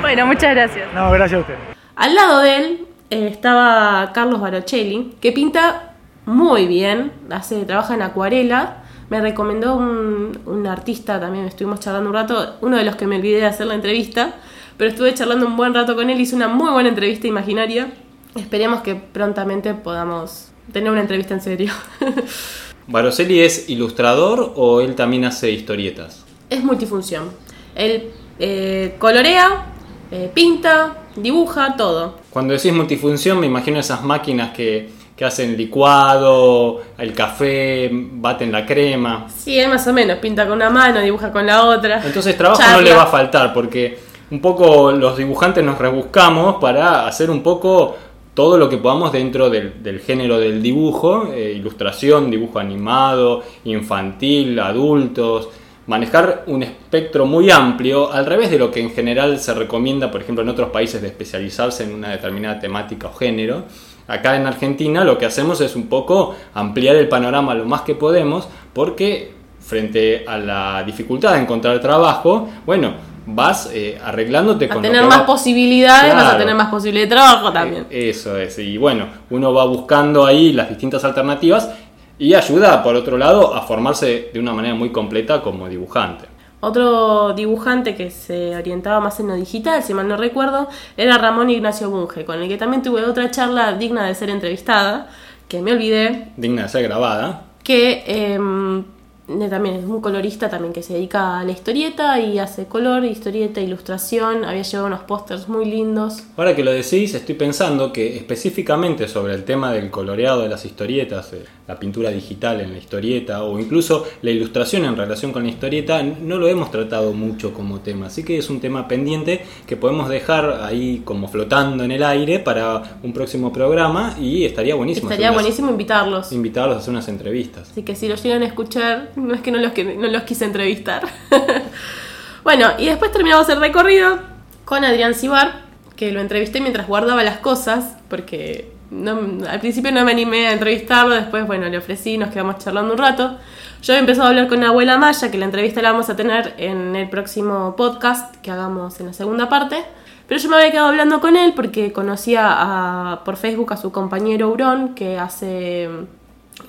Bueno, 0.00 0.26
muchas 0.26 0.54
gracias. 0.54 0.86
No, 0.94 1.10
gracias 1.10 1.38
a 1.38 1.40
usted. 1.40 1.54
Al 1.96 2.14
lado 2.14 2.40
de 2.40 2.56
él 2.56 2.86
eh, 3.10 3.28
estaba 3.32 4.12
Carlos 4.12 4.40
Barocelli, 4.40 5.16
que 5.20 5.32
pinta 5.32 5.92
muy 6.26 6.66
bien, 6.66 7.12
hace, 7.30 7.64
trabaja 7.64 7.94
en 7.94 8.02
acuarela. 8.02 8.76
Me 9.10 9.20
recomendó 9.20 9.76
un, 9.76 10.38
un 10.46 10.66
artista 10.66 11.20
también, 11.20 11.44
estuvimos 11.44 11.80
charlando 11.80 12.10
un 12.10 12.14
rato, 12.14 12.56
uno 12.60 12.76
de 12.76 12.84
los 12.84 12.96
que 12.96 13.06
me 13.06 13.16
olvidé 13.16 13.38
de 13.38 13.46
hacer 13.46 13.66
la 13.66 13.74
entrevista, 13.74 14.34
pero 14.76 14.90
estuve 14.90 15.14
charlando 15.14 15.46
un 15.46 15.56
buen 15.56 15.74
rato 15.74 15.94
con 15.94 16.10
él, 16.10 16.20
hice 16.20 16.34
una 16.34 16.48
muy 16.48 16.70
buena 16.70 16.88
entrevista 16.88 17.26
imaginaria. 17.26 17.92
Esperemos 18.34 18.82
que 18.82 18.94
prontamente 18.94 19.74
podamos 19.74 20.50
tener 20.72 20.90
una 20.90 21.00
entrevista 21.00 21.34
en 21.34 21.40
serio. 21.40 21.72
¿Baroselli 22.88 23.40
es 23.40 23.68
ilustrador 23.68 24.52
o 24.56 24.80
él 24.80 24.94
también 24.94 25.24
hace 25.24 25.50
historietas? 25.50 26.26
es 26.50 26.62
multifunción. 26.62 27.30
Él 27.74 28.10
eh, 28.38 28.94
colorea, 28.98 29.66
eh, 30.10 30.30
pinta, 30.32 31.04
dibuja, 31.16 31.76
todo. 31.76 32.18
Cuando 32.30 32.54
decís 32.54 32.72
multifunción, 32.72 33.40
me 33.40 33.46
imagino 33.46 33.78
esas 33.78 34.04
máquinas 34.04 34.52
que, 34.52 34.90
que 35.16 35.24
hacen 35.24 35.56
licuado, 35.56 36.82
el 36.98 37.14
café, 37.14 37.90
baten 37.90 38.52
la 38.52 38.66
crema. 38.66 39.26
Sí, 39.34 39.58
él 39.58 39.70
más 39.70 39.86
o 39.86 39.92
menos, 39.92 40.18
pinta 40.18 40.44
con 40.46 40.56
una 40.56 40.68
mano, 40.68 41.00
dibuja 41.00 41.32
con 41.32 41.46
la 41.46 41.64
otra. 41.64 42.02
Entonces 42.04 42.36
trabajo 42.36 42.60
no 42.60 42.68
Charla. 42.68 42.82
le 42.82 42.94
va 42.94 43.04
a 43.04 43.06
faltar 43.06 43.54
porque 43.54 43.98
un 44.30 44.40
poco 44.40 44.92
los 44.92 45.16
dibujantes 45.16 45.64
nos 45.64 45.78
rebuscamos 45.78 46.56
para 46.56 47.06
hacer 47.06 47.30
un 47.30 47.42
poco 47.42 47.96
todo 48.34 48.58
lo 48.58 48.68
que 48.68 48.76
podamos 48.76 49.12
dentro 49.12 49.48
del, 49.48 49.82
del 49.82 50.00
género 50.00 50.38
del 50.38 50.62
dibujo, 50.62 51.32
eh, 51.32 51.54
ilustración, 51.56 52.30
dibujo 52.30 52.58
animado, 52.58 53.42
infantil, 53.64 54.60
adultos, 54.60 55.48
manejar 55.86 56.44
un 56.46 56.62
espectro 56.62 57.24
muy 57.24 57.50
amplio, 57.50 58.12
al 58.12 58.26
revés 58.26 58.50
de 58.50 58.58
lo 58.58 58.70
que 58.70 58.80
en 58.80 58.90
general 58.90 59.38
se 59.38 59.54
recomienda, 59.54 60.10
por 60.10 60.20
ejemplo, 60.20 60.42
en 60.42 60.50
otros 60.50 60.70
países 60.70 61.00
de 61.00 61.08
especializarse 61.08 61.84
en 61.84 61.94
una 61.94 62.10
determinada 62.10 62.58
temática 62.60 63.08
o 63.08 63.14
género. 63.14 63.64
Acá 64.08 64.36
en 64.36 64.46
Argentina 64.46 65.04
lo 65.04 65.18
que 65.18 65.26
hacemos 65.26 65.60
es 65.60 65.74
un 65.76 65.88
poco 65.88 66.34
ampliar 66.54 66.96
el 66.96 67.08
panorama 67.08 67.54
lo 67.54 67.64
más 67.64 67.82
que 67.82 67.94
podemos, 67.94 68.48
porque 68.72 69.34
frente 69.60 70.24
a 70.26 70.38
la 70.38 70.82
dificultad 70.84 71.32
de 71.32 71.40
encontrar 71.40 71.80
trabajo, 71.80 72.48
bueno, 72.64 72.92
vas 73.26 73.70
eh, 73.72 73.98
arreglándote 74.02 74.66
A 74.66 74.68
con 74.68 74.76
lo 74.76 74.82
tener 74.82 75.02
que 75.02 75.08
más 75.08 75.22
posibilidades, 75.22 76.14
vas 76.14 76.34
a 76.34 76.38
tener 76.38 76.54
más 76.54 76.68
posibilidades 76.68 77.10
de 77.10 77.16
trabajo 77.16 77.52
también. 77.52 77.86
Eh, 77.90 78.10
Eso 78.10 78.36
es, 78.36 78.58
y 78.58 78.78
bueno, 78.78 79.06
uno 79.30 79.52
va 79.52 79.64
buscando 79.64 80.24
ahí 80.24 80.52
las 80.52 80.68
distintas 80.68 81.04
alternativas 81.04 81.70
Y 82.18 82.32
ayuda, 82.32 82.82
por 82.82 82.94
otro 82.94 83.18
lado, 83.18 83.54
a 83.54 83.60
formarse 83.62 84.30
de 84.32 84.40
una 84.40 84.54
manera 84.54 84.74
muy 84.74 84.90
completa 84.90 85.42
como 85.42 85.68
dibujante. 85.68 86.35
Otro 86.66 87.32
dibujante 87.32 87.94
que 87.94 88.10
se 88.10 88.56
orientaba 88.56 88.98
más 88.98 89.20
en 89.20 89.28
lo 89.28 89.36
digital, 89.36 89.84
si 89.84 89.94
mal 89.94 90.08
no 90.08 90.16
recuerdo, 90.16 90.68
era 90.96 91.16
Ramón 91.16 91.48
Ignacio 91.48 91.88
Bunge, 91.90 92.24
con 92.24 92.42
el 92.42 92.48
que 92.48 92.56
también 92.56 92.82
tuve 92.82 93.04
otra 93.04 93.30
charla 93.30 93.74
digna 93.74 94.04
de 94.04 94.16
ser 94.16 94.30
entrevistada, 94.30 95.08
que 95.46 95.62
me 95.62 95.70
olvidé, 95.70 96.32
Digna 96.36 96.64
de 96.64 96.68
ser 96.68 96.82
grabada. 96.82 97.44
que 97.62 98.02
em, 98.08 98.80
eh, 98.80 99.48
también 99.48 99.76
es 99.76 99.84
un 99.84 100.00
colorista 100.00 100.50
también 100.50 100.72
que 100.72 100.82
se 100.82 100.94
dedica 100.94 101.38
a 101.38 101.44
la 101.44 101.52
historieta 101.52 102.18
y 102.18 102.40
hace 102.40 102.66
color, 102.66 103.04
historieta, 103.04 103.60
ilustración, 103.60 104.44
había 104.44 104.62
llevado 104.62 104.88
unos 104.88 105.02
pósters 105.02 105.48
muy 105.48 105.66
lindos. 105.66 106.24
Ahora 106.36 106.56
que 106.56 106.64
lo 106.64 106.72
decís, 106.72 107.14
estoy 107.14 107.36
pensando 107.36 107.92
que 107.92 108.16
específicamente 108.16 109.06
sobre 109.06 109.34
el 109.34 109.44
tema 109.44 109.72
del 109.72 109.92
coloreado 109.92 110.42
de 110.42 110.48
las 110.48 110.64
historietas, 110.64 111.32
eh, 111.32 111.44
la 111.68 111.78
pintura 111.78 112.10
digital 112.10 112.60
en 112.60 112.72
la 112.72 112.78
historieta 112.78 113.42
o 113.42 113.58
incluso 113.58 114.06
la 114.22 114.30
ilustración 114.30 114.84
en 114.84 114.96
relación 114.96 115.32
con 115.32 115.42
la 115.42 115.48
historieta, 115.48 116.02
no 116.02 116.38
lo 116.38 116.46
hemos 116.46 116.70
tratado 116.70 117.12
mucho 117.12 117.52
como 117.52 117.80
tema. 117.80 118.06
Así 118.06 118.22
que 118.24 118.38
es 118.38 118.48
un 118.50 118.60
tema 118.60 118.86
pendiente 118.86 119.44
que 119.66 119.76
podemos 119.76 120.08
dejar 120.08 120.60
ahí 120.62 121.02
como 121.04 121.28
flotando 121.28 121.82
en 121.84 121.90
el 121.90 122.02
aire 122.04 122.38
para 122.38 122.98
un 123.02 123.12
próximo 123.12 123.52
programa 123.52 124.14
y 124.20 124.44
estaría 124.44 124.74
buenísimo. 124.74 125.08
Estaría 125.10 125.30
unas- 125.30 125.42
buenísimo 125.42 125.70
invitarlos. 125.70 126.32
Invitarlos 126.32 126.76
a 126.76 126.78
hacer 126.80 126.90
unas 126.90 127.08
entrevistas. 127.08 127.70
Así 127.70 127.82
que 127.82 127.96
si 127.96 128.08
los 128.08 128.22
llegan 128.22 128.42
a 128.42 128.46
escuchar, 128.46 129.10
no 129.16 129.34
es 129.34 129.40
que 129.40 129.50
no 129.50 129.58
los, 129.58 129.72
que, 129.72 129.82
no 129.84 130.06
los 130.06 130.22
quise 130.22 130.44
entrevistar. 130.44 131.02
bueno, 132.44 132.68
y 132.78 132.86
después 132.86 133.10
terminamos 133.12 133.48
el 133.48 133.60
recorrido 133.60 134.18
con 134.64 134.84
Adrián 134.84 135.14
Cibar, 135.14 135.62
que 135.96 136.12
lo 136.12 136.20
entrevisté 136.20 136.60
mientras 136.60 136.86
guardaba 136.86 137.22
las 137.24 137.38
cosas, 137.38 137.96
porque 138.08 138.70
no- 138.90 139.46
al 139.48 139.60
principio 139.60 139.90
no 139.92 140.04
me 140.04 140.12
animé 140.12 140.46
a 140.48 140.52
entrevistarlo, 140.52 141.14
después, 141.14 141.46
bueno, 141.46 141.68
le 141.68 141.78
ofrecí, 141.78 142.18
nos 142.18 142.30
quedamos 142.30 142.58
charlando 142.58 142.92
un 142.92 142.98
rato. 142.98 143.36
Yo 143.82 143.94
he 143.94 143.98
empezado 143.98 144.26
a 144.26 144.30
hablar 144.30 144.48
con 144.48 144.62
Abuela 144.64 144.96
Maya, 144.98 145.30
que 145.30 145.38
la 145.38 145.44
entrevista 145.44 145.82
la 145.82 145.92
vamos 145.92 146.08
a 146.10 146.16
tener 146.16 146.54
en 146.58 146.96
el 146.96 147.08
próximo 147.08 147.74
podcast 147.76 148.36
que 148.36 148.50
hagamos 148.50 148.98
en 149.00 149.06
la 149.06 149.12
segunda 149.12 149.48
parte. 149.48 149.84
Pero 150.26 150.40
yo 150.40 150.48
me 150.48 150.56
había 150.56 150.70
quedado 150.72 150.88
hablando 150.88 151.20
con 151.20 151.36
él 151.36 151.52
porque 151.54 151.92
conocía 151.92 152.48
a- 152.48 153.22
por 153.24 153.36
Facebook 153.36 153.72
a 153.72 153.76
su 153.76 153.92
compañero 153.92 154.48
Urón, 154.50 154.94
que 154.94 155.18
hace 155.18 155.88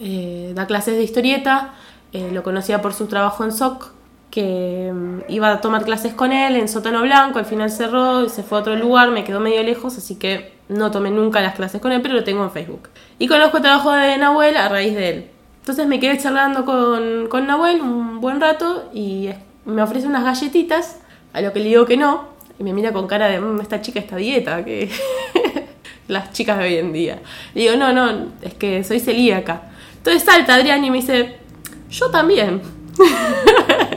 eh, 0.02 0.52
da 0.54 0.68
clases 0.68 0.96
de 0.98 1.04
historieta, 1.04 1.74
eh, 2.14 2.30
lo 2.34 2.44
conocía 2.44 2.82
por 2.82 2.94
su 2.94 3.08
trabajo 3.08 3.44
en 3.46 3.52
SOC, 3.54 3.92
que 4.30 4.92
mm, 4.94 5.20
iba 5.32 5.50
a 5.54 5.62
tomar 5.62 5.86
clases 5.86 6.14
con 6.14 6.34
él 6.34 6.56
en 6.58 6.68
Sótano 6.68 7.02
Blanco, 7.02 7.40
al 7.40 7.46
final 7.46 7.72
cerró 7.72 8.26
y 8.26 8.30
se 8.30 8.44
fue 8.44 8.58
a 8.58 8.62
otro 8.62 8.76
lugar, 8.76 9.12
me 9.12 9.24
quedó 9.24 9.40
medio 9.40 9.64
lejos, 9.64 9.98
así 9.98 10.16
que 10.18 10.57
no 10.70 10.92
tomé 10.92 11.12
nunca 11.12 11.42
las 11.42 11.56
clases 11.56 11.82
con 11.82 11.92
él, 11.92 12.02
pero 12.02 12.14
lo 12.14 12.24
tengo 12.24 12.44
en 12.44 12.52
Facebook. 12.52 12.90
Y 13.20 13.28
conozco 13.28 13.58
el 13.58 13.64
trabajo 13.64 13.92
de 13.92 14.18
Nahuel 14.18 14.58
a 14.58 14.70
raíz 14.70 14.96
de 14.96 15.10
él. 15.10 15.28
Entonces 15.60 15.88
me 15.88 16.00
quedé 16.00 16.18
charlando 16.18 16.66
con, 16.66 17.28
con 17.28 17.46
Nahuel 17.48 17.82
un 17.82 18.22
buen 18.22 18.40
rato 18.40 18.90
y 18.94 19.30
me 19.66 19.82
ofrece 19.82 20.08
unas 20.08 20.24
galletitas, 20.24 21.00
a 21.34 21.42
lo 21.42 21.52
que 21.54 21.60
le 21.60 21.66
digo 21.70 21.86
que 21.86 21.98
no, 21.98 22.30
y 22.58 22.64
me 22.64 22.74
mira 22.74 22.92
con 22.94 23.06
cara 23.08 23.28
de, 23.28 23.40
"Mm, 23.40 23.60
esta 23.62 23.82
chica 23.82 24.00
está 24.00 24.16
dieta, 24.16 24.64
que 24.64 24.90
las 26.08 26.32
chicas 26.32 26.58
de 26.58 26.64
hoy 26.66 26.76
en 26.78 26.94
día. 26.94 27.20
Le 27.54 27.62
digo, 27.62 27.76
no, 27.76 27.92
no, 27.94 28.28
es 28.42 28.54
que 28.54 28.84
soy 28.84 29.00
celíaca. 29.00 29.64
Entonces 29.98 30.24
salta 30.24 30.56
Adrián 30.56 30.84
y 30.86 30.90
me 30.92 30.98
dice, 30.98 31.38
yo 31.90 32.10
también. 32.10 32.62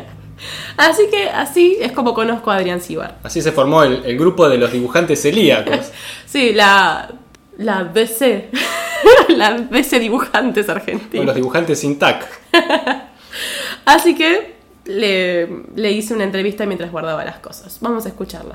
así 0.88 1.08
que 1.10 1.28
así 1.28 1.76
es 1.80 1.92
como 1.92 2.14
conozco 2.14 2.50
a 2.50 2.56
Adrián 2.56 2.80
Cibar. 2.80 3.16
Así 3.22 3.40
se 3.42 3.52
formó 3.52 3.82
el, 3.82 4.04
el 4.04 4.18
grupo 4.18 4.48
de 4.48 4.58
los 4.58 4.72
dibujantes 4.72 5.22
celíacos. 5.22 5.92
Sí, 6.26 6.52
la, 6.52 7.10
la 7.58 7.82
BC, 7.82 8.50
la 9.36 9.56
BC 9.68 9.98
Dibujantes 9.98 10.68
o 10.68 10.72
Argentinos. 10.72 11.26
los 11.26 11.34
dibujantes 11.34 11.80
sin 11.80 11.98
tac. 11.98 12.24
Así 13.84 14.14
que 14.14 14.54
le, 14.84 15.48
le 15.74 15.90
hice 15.90 16.14
una 16.14 16.22
entrevista 16.24 16.66
mientras 16.66 16.92
guardaba 16.92 17.24
las 17.24 17.38
cosas. 17.40 17.78
Vamos 17.80 18.06
a 18.06 18.10
escucharla. 18.10 18.54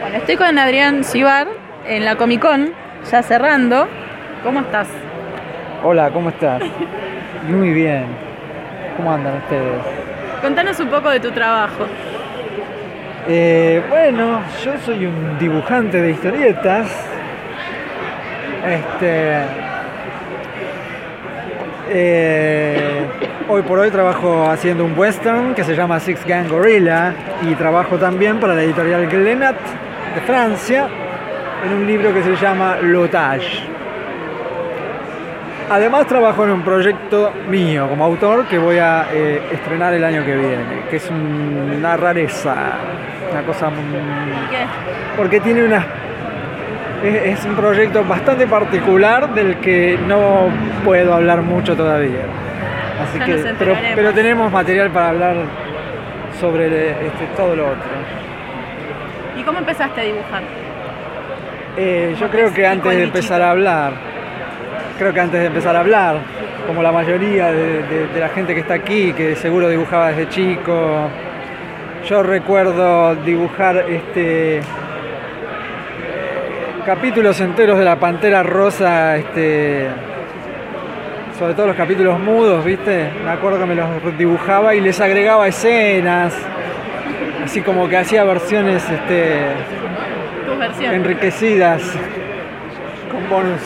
Bueno, 0.00 0.16
estoy 0.18 0.36
con 0.36 0.56
Adrián 0.58 1.02
Cibar 1.04 1.48
en 1.86 2.04
la 2.04 2.16
Comic 2.16 2.40
Con, 2.42 2.72
ya 3.10 3.22
cerrando. 3.24 3.88
¿Cómo 4.44 4.60
estás? 4.60 4.86
Hola, 5.82 6.12
¿cómo 6.12 6.28
estás? 6.30 6.62
Muy 7.48 7.70
bien. 7.70 8.06
¿Cómo 8.96 9.12
andan 9.12 9.38
ustedes? 9.38 9.82
Contanos 10.42 10.80
un 10.80 10.88
poco 10.88 11.10
de 11.10 11.20
tu 11.20 11.30
trabajo. 11.32 11.86
Eh, 13.28 13.82
bueno, 13.90 14.40
yo 14.64 14.72
soy 14.84 15.04
un 15.04 15.38
dibujante 15.38 16.00
de 16.00 16.12
historietas. 16.12 16.88
Este. 18.66 19.34
eh, 21.90 23.06
hoy 23.48 23.62
por 23.62 23.78
hoy 23.80 23.90
trabajo 23.90 24.48
haciendo 24.48 24.84
un 24.84 24.98
western 24.98 25.54
que 25.54 25.64
se 25.64 25.74
llama 25.74 26.00
Six 26.00 26.24
Gang 26.24 26.48
Gorilla 26.48 27.12
y 27.42 27.54
trabajo 27.54 27.96
también 27.98 28.38
para 28.38 28.54
la 28.54 28.62
editorial 28.62 29.06
Glenat 29.08 29.56
de 30.14 30.20
Francia 30.22 30.88
en 31.66 31.72
un 31.72 31.86
libro 31.86 32.14
que 32.14 32.22
se 32.22 32.36
llama 32.36 32.78
L'Otage. 32.80 33.79
Además 35.70 36.06
trabajo 36.08 36.44
en 36.44 36.50
un 36.50 36.62
proyecto 36.62 37.32
mío 37.48 37.88
como 37.88 38.04
autor 38.04 38.46
que 38.46 38.58
voy 38.58 38.78
a 38.78 39.06
eh, 39.12 39.40
estrenar 39.52 39.94
el 39.94 40.02
año 40.02 40.24
que 40.24 40.34
viene, 40.34 40.82
que 40.90 40.96
es 40.96 41.08
un- 41.08 41.74
una 41.78 41.96
rareza, 41.96 42.56
una 43.30 43.42
cosa... 43.42 43.68
¿Qué? 44.50 44.56
Porque 45.16 45.38
tiene 45.40 45.64
una... 45.64 45.84
Es, 47.04 47.38
es 47.38 47.44
un 47.44 47.54
proyecto 47.54 48.02
bastante 48.04 48.46
particular 48.48 49.32
del 49.32 49.58
que 49.58 49.96
no 50.08 50.48
puedo 50.84 51.14
hablar 51.14 51.42
mucho 51.42 51.76
todavía. 51.76 52.24
Así 53.02 53.18
Ya 53.20 53.24
que, 53.26 53.54
pero, 53.94 54.12
tenemos 54.12 54.50
material 54.50 54.90
para 54.90 55.10
hablar 55.10 55.36
sobre 56.40 56.90
este, 56.90 57.26
todo 57.36 57.54
lo 57.54 57.66
otro. 57.68 57.88
¿Y 59.38 59.42
cómo 59.44 59.60
empezaste 59.60 60.00
a 60.00 60.04
dibujar? 60.04 60.42
Eh, 61.76 62.10
yo 62.18 62.26
¿Cómo 62.26 62.30
creo 62.32 62.52
que 62.52 62.66
antes 62.66 62.96
de 62.96 63.04
empezar 63.04 63.40
a 63.40 63.52
hablar, 63.52 63.92
creo 65.00 65.14
que 65.14 65.20
antes 65.20 65.40
de 65.40 65.46
empezar 65.46 65.74
a 65.74 65.80
hablar, 65.80 66.18
como 66.66 66.82
la 66.82 66.92
mayoría 66.92 67.50
de, 67.50 67.82
de- 67.84 68.06
de 68.12 68.20
la 68.20 68.28
gente 68.28 68.52
que 68.54 68.60
está 68.60 68.74
aquí, 68.74 69.14
que 69.14 69.34
seguro 69.34 69.66
dibujaba 69.70 70.08
desde 70.08 70.28
chico, 70.28 71.08
yo 72.06 72.22
recuerdo 72.22 73.14
dibujar 73.16 73.86
este 73.88 74.60
capítulos 76.84 77.40
enteros 77.40 77.78
de 77.78 77.84
la 77.84 77.96
Pantera 77.96 78.42
Rosa, 78.42 79.16
este 79.16 79.88
sobre 81.38 81.54
todo 81.54 81.68
los 81.68 81.76
capítulos 81.76 82.18
mudos, 82.20 82.62
¿viste? 82.62 83.08
Me 83.24 83.30
acuerdo 83.30 83.58
que 83.60 83.64
me 83.66 83.74
los 83.74 83.86
dibujaba 84.18 84.74
y 84.74 84.80
les 84.82 85.00
agregaba 85.00 85.48
escenas, 85.48 86.34
así 87.42 87.62
como 87.62 87.88
que 87.88 87.96
hacía 87.96 88.24
versiones 88.24 88.84
este 88.90 89.32
enriquecidas 90.94 91.82
con 93.10 93.28
bonus. 93.30 93.62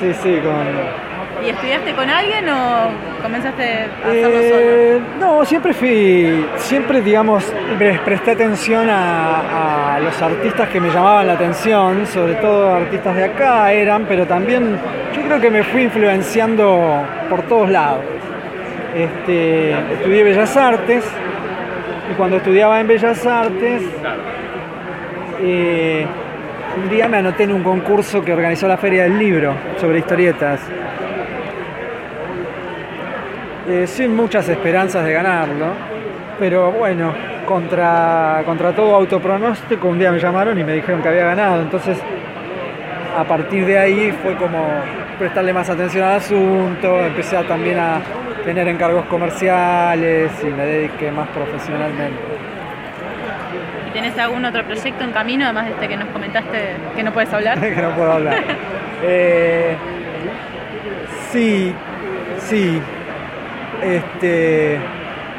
Sí, 0.00 0.12
sí, 0.22 0.40
con. 0.40 1.44
¿Y 1.44 1.50
estudiaste 1.50 1.94
con 1.94 2.08
alguien 2.08 2.48
o 2.48 3.22
comenzaste 3.22 3.62
a 3.62 4.08
hacerlo 4.08 4.38
Eh, 4.42 5.00
no, 5.18 5.44
siempre 5.44 5.74
fui, 5.74 6.46
siempre 6.56 7.00
digamos, 7.02 7.52
presté 8.04 8.30
atención 8.32 8.88
a, 8.90 9.96
a 9.96 10.00
los 10.00 10.20
artistas 10.20 10.68
que 10.68 10.80
me 10.80 10.88
llamaban 10.90 11.26
la 11.26 11.34
atención, 11.34 12.06
sobre 12.06 12.34
todo 12.34 12.74
artistas 12.74 13.14
de 13.14 13.24
acá 13.24 13.72
eran, 13.72 14.06
pero 14.06 14.26
también 14.26 14.78
yo 15.14 15.22
creo 15.22 15.40
que 15.40 15.50
me 15.50 15.62
fui 15.64 15.82
influenciando 15.82 17.04
por 17.28 17.42
todos 17.42 17.68
lados. 17.70 18.02
Este, 18.94 19.72
estudié 19.94 20.24
Bellas 20.24 20.56
Artes 20.56 21.04
y 22.10 22.14
cuando 22.14 22.36
estudiaba 22.38 22.80
en 22.80 22.88
Bellas 22.88 23.24
Artes, 23.26 23.82
eh, 25.42 26.06
un 26.76 26.88
día 26.88 27.08
me 27.08 27.18
anoté 27.18 27.44
en 27.44 27.52
un 27.52 27.62
concurso 27.62 28.22
que 28.22 28.32
organizó 28.32 28.68
la 28.68 28.76
Feria 28.76 29.04
del 29.04 29.18
Libro 29.18 29.54
sobre 29.78 29.98
historietas. 29.98 30.60
Eh, 33.68 33.86
sin 33.86 34.14
muchas 34.14 34.48
esperanzas 34.48 35.04
de 35.04 35.12
ganarlo, 35.12 35.66
pero 36.38 36.72
bueno, 36.72 37.12
contra, 37.46 38.42
contra 38.44 38.72
todo 38.74 38.94
autopronóstico, 38.94 39.88
un 39.88 39.98
día 39.98 40.10
me 40.10 40.18
llamaron 40.18 40.58
y 40.58 40.64
me 40.64 40.72
dijeron 40.74 41.02
que 41.02 41.08
había 41.08 41.24
ganado, 41.24 41.62
entonces 41.62 41.98
a 43.16 43.24
partir 43.24 43.66
de 43.66 43.78
ahí 43.78 44.12
fue 44.22 44.36
como 44.36 44.66
prestarle 45.18 45.52
más 45.52 45.68
atención 45.68 46.04
al 46.04 46.16
asunto, 46.16 47.00
empecé 47.00 47.36
también 47.44 47.78
a 47.78 48.00
tener 48.44 48.66
encargos 48.68 49.04
comerciales 49.06 50.32
y 50.42 50.46
me 50.46 50.64
dediqué 50.64 51.12
más 51.12 51.28
profesionalmente. 51.28 52.39
¿Y 53.90 53.92
tenés 53.92 54.16
algún 54.18 54.44
otro 54.44 54.64
proyecto 54.64 55.02
en 55.02 55.10
camino, 55.10 55.44
además 55.44 55.66
de 55.66 55.72
este 55.72 55.88
que 55.88 55.96
nos 55.96 56.08
comentaste 56.10 56.76
que 56.94 57.02
no 57.02 57.12
puedes 57.12 57.32
hablar? 57.32 57.60
que 57.74 57.82
no 57.82 57.90
puedo 57.96 58.12
hablar. 58.12 58.36
Eh, 59.02 59.76
sí, 61.32 61.74
sí. 62.38 62.80
Este, 63.82 64.78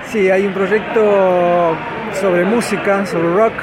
sí, 0.06 0.30
hay 0.30 0.46
un 0.48 0.54
proyecto 0.54 1.78
sobre 2.14 2.44
música, 2.44 3.06
sobre 3.06 3.34
rock, 3.34 3.54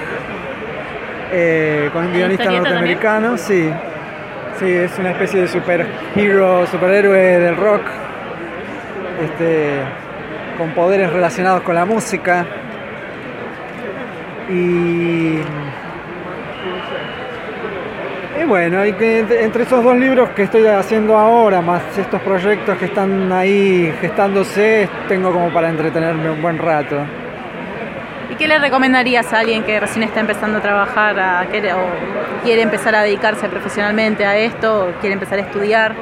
eh, 1.32 1.90
con 1.92 2.06
un 2.06 2.12
guionista 2.12 2.50
norteamericano, 2.50 3.36
sí. 3.36 3.70
Sí, 4.58 4.72
es 4.72 4.98
una 4.98 5.10
especie 5.10 5.42
de 5.42 5.48
superhero, 5.48 6.66
superhéroe 6.66 7.38
del 7.38 7.56
rock, 7.56 7.82
este, 9.22 9.82
con 10.56 10.70
poderes 10.70 11.12
relacionados 11.12 11.62
con 11.62 11.74
la 11.74 11.84
música. 11.84 12.46
Y, 14.50 15.40
y 18.40 18.44
bueno, 18.46 18.86
y 18.86 18.92
que 18.94 19.18
entre- 19.20 19.62
esos 19.62 19.82
dos 19.84 19.96
libros 19.96 20.30
que 20.30 20.44
estoy 20.44 20.66
haciendo 20.66 21.18
ahora, 21.18 21.60
más 21.60 21.82
estos 21.98 22.20
proyectos 22.22 22.78
que 22.78 22.86
están 22.86 23.30
ahí 23.32 23.92
gestándose, 24.00 24.88
tengo 25.08 25.32
como 25.32 25.50
para 25.50 25.68
entretenerme 25.68 26.30
un 26.30 26.40
buen 26.40 26.56
rato. 26.58 26.96
¿Y 28.30 28.34
qué 28.36 28.46
le 28.46 28.58
recomendarías 28.58 29.32
a 29.32 29.40
alguien 29.40 29.64
que 29.64 29.80
recién 29.80 30.02
está 30.04 30.20
empezando 30.20 30.58
a 30.58 30.60
trabajar 30.62 31.18
a, 31.18 31.42
o 31.42 32.44
quiere 32.44 32.62
empezar 32.62 32.94
a 32.94 33.02
dedicarse 33.02 33.48
profesionalmente 33.48 34.24
a 34.24 34.36
esto 34.36 34.86
o 34.86 34.92
quiere 35.00 35.14
empezar 35.14 35.38
a 35.38 35.42
estudiar? 35.42 35.94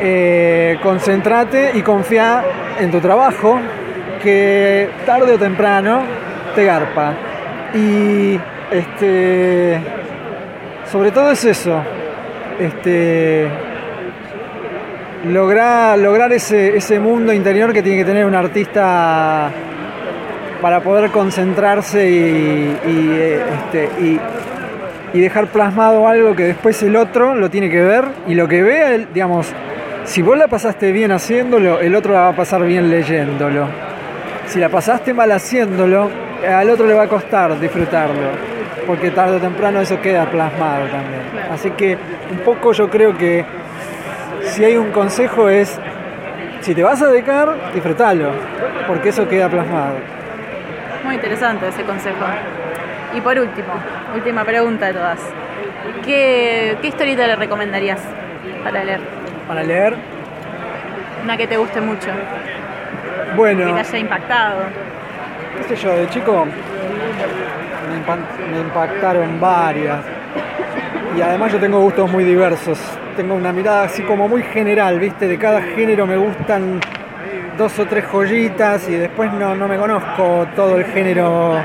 Eh, 0.00 0.78
concentrate 0.82 1.72
y 1.74 1.82
confía 1.82 2.44
en 2.78 2.90
tu 2.92 3.00
trabajo, 3.00 3.58
que 4.18 4.88
tarde 5.06 5.32
o 5.34 5.38
temprano 5.38 6.02
te 6.54 6.64
garpa. 6.64 7.12
Y 7.74 8.38
este, 8.70 9.78
sobre 10.90 11.10
todo 11.10 11.30
es 11.30 11.44
eso, 11.44 11.80
este, 12.58 13.46
lograr, 15.30 15.98
lograr 15.98 16.32
ese, 16.32 16.76
ese 16.76 16.98
mundo 17.00 17.32
interior 17.32 17.72
que 17.72 17.82
tiene 17.82 17.98
que 17.98 18.04
tener 18.04 18.24
un 18.26 18.34
artista 18.34 19.50
para 20.62 20.80
poder 20.80 21.10
concentrarse 21.10 22.08
y, 22.10 22.76
este, 23.64 23.88
y- 24.02 24.20
y 25.14 25.20
dejar 25.20 25.46
plasmado 25.46 26.06
algo 26.06 26.36
que 26.36 26.44
después 26.44 26.82
el 26.82 26.94
otro 26.96 27.34
lo 27.34 27.48
tiene 27.48 27.70
que 27.70 27.80
ver 27.80 28.04
y 28.26 28.34
lo 28.34 28.46
que 28.46 28.62
vea, 28.62 28.90
digamos, 29.12 29.50
si 30.04 30.20
vos 30.20 30.36
la 30.36 30.48
pasaste 30.48 30.92
bien 30.92 31.12
haciéndolo, 31.12 31.80
el 31.80 31.94
otro 31.94 32.12
la 32.12 32.20
va 32.22 32.28
a 32.28 32.36
pasar 32.36 32.62
bien 32.64 32.90
leyéndolo. 32.90 33.66
Si 34.48 34.58
la 34.58 34.70
pasaste 34.70 35.12
mal 35.12 35.30
haciéndolo, 35.30 36.10
al 36.46 36.70
otro 36.70 36.86
le 36.86 36.94
va 36.94 37.02
a 37.02 37.08
costar 37.08 37.60
disfrutarlo, 37.60 38.30
porque 38.86 39.10
tarde 39.10 39.36
o 39.36 39.40
temprano 39.40 39.80
eso 39.80 40.00
queda 40.00 40.24
plasmado 40.24 40.86
también. 40.86 41.20
Así 41.52 41.70
que 41.72 41.98
un 42.30 42.38
poco 42.38 42.72
yo 42.72 42.88
creo 42.88 43.16
que 43.16 43.44
si 44.44 44.64
hay 44.64 44.78
un 44.78 44.90
consejo 44.90 45.50
es, 45.50 45.78
si 46.62 46.74
te 46.74 46.82
vas 46.82 47.02
a 47.02 47.08
dedicar, 47.08 47.72
disfrutalo, 47.74 48.30
porque 48.86 49.10
eso 49.10 49.28
queda 49.28 49.50
plasmado. 49.50 49.96
Muy 51.04 51.16
interesante 51.16 51.68
ese 51.68 51.82
consejo. 51.82 52.24
Y 53.14 53.20
por 53.20 53.38
último, 53.38 53.74
última 54.14 54.44
pregunta 54.44 54.86
de 54.86 54.94
todas. 54.94 55.20
¿Qué, 56.06 56.76
qué 56.80 56.88
historieta 56.88 57.26
le 57.26 57.36
recomendarías 57.36 58.00
para 58.64 58.82
leer? 58.82 59.00
Para 59.46 59.62
leer, 59.62 59.94
Una 61.22 61.36
que 61.36 61.46
te 61.46 61.56
guste 61.56 61.80
mucho, 61.82 62.08
bueno. 63.38 63.66
que 63.66 63.72
te 63.72 63.80
haya 63.80 63.98
impactado. 63.98 64.62
qué 65.56 65.74
sé 65.74 65.82
yo, 65.82 65.96
de 65.96 66.08
chico 66.08 66.46
me, 68.50 68.60
impactaron 68.60 69.40
varias. 69.40 70.00
Y 71.16 71.20
además 71.20 71.52
yo 71.52 71.58
tengo 71.58 71.80
gustos 71.80 72.10
muy 72.10 72.24
diversos. 72.24 72.78
Tengo 73.16 73.34
una 73.34 73.52
mirada 73.52 73.84
así 73.84 74.02
como 74.02 74.28
muy 74.28 74.42
general, 74.42 74.98
¿viste? 74.98 75.26
De 75.26 75.38
cada 75.38 75.62
género 75.62 76.06
me 76.06 76.16
gustan 76.16 76.80
dos 77.56 77.78
o 77.78 77.86
tres 77.86 78.04
joyitas 78.04 78.88
y 78.88 78.94
después 78.94 79.32
no, 79.32 79.54
no 79.54 79.66
me 79.66 79.76
conozco 79.76 80.46
todo 80.54 80.76
el 80.76 80.84
género. 80.84 81.56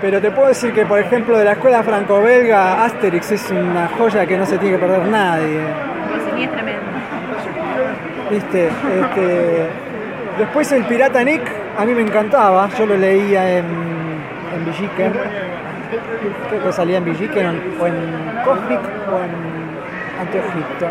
Pero 0.00 0.20
te 0.20 0.30
puedo 0.30 0.48
decir 0.48 0.72
que, 0.72 0.86
por 0.86 1.00
ejemplo, 1.00 1.36
de 1.36 1.44
la 1.44 1.52
escuela 1.52 1.82
franco-belga, 1.82 2.84
Asterix 2.84 3.32
es 3.32 3.50
una 3.50 3.88
joya 3.88 4.26
que 4.26 4.36
no 4.36 4.46
se 4.46 4.56
tiene 4.58 4.76
que 4.76 4.86
perder 4.86 5.08
nadie. 5.08 5.60
Sí, 6.36 6.44
es 6.44 6.52
tremendo. 6.52 6.82
¿Viste? 8.30 8.68
Este, 8.68 9.68
después 10.38 10.70
el 10.72 10.84
Pirata 10.84 11.22
Nick, 11.22 11.42
a 11.76 11.84
mí 11.84 11.92
me 11.94 12.02
encantaba, 12.02 12.68
yo 12.78 12.86
lo 12.86 12.96
leía 12.96 13.58
en, 13.58 13.66
en 14.54 14.64
Villiquen, 14.64 15.12
creo 16.48 16.64
que 16.64 16.72
salía 16.72 16.98
en 16.98 17.04
Villiquen 17.04 17.46
o 17.80 17.86
en 17.86 18.42
Cosmic 18.44 18.80
o 19.12 19.18
en 19.22 20.20
Anteojito. 20.20 20.86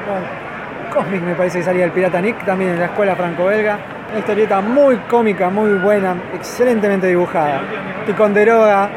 Cosmic 0.93 1.21
me 1.21 1.35
parece 1.35 1.59
que 1.59 1.65
salía 1.65 1.85
el 1.85 1.91
Pirata 1.91 2.21
Nick, 2.21 2.43
también 2.45 2.71
en 2.71 2.79
la 2.79 2.85
escuela 2.85 3.15
franco-belga. 3.15 3.79
Una 4.09 4.19
historieta 4.19 4.61
muy 4.61 4.95
cómica, 5.09 5.49
muy 5.49 5.73
buena, 5.73 6.15
excelentemente 6.33 7.07
dibujada. 7.07 7.61
Ticonderoga 8.05 8.89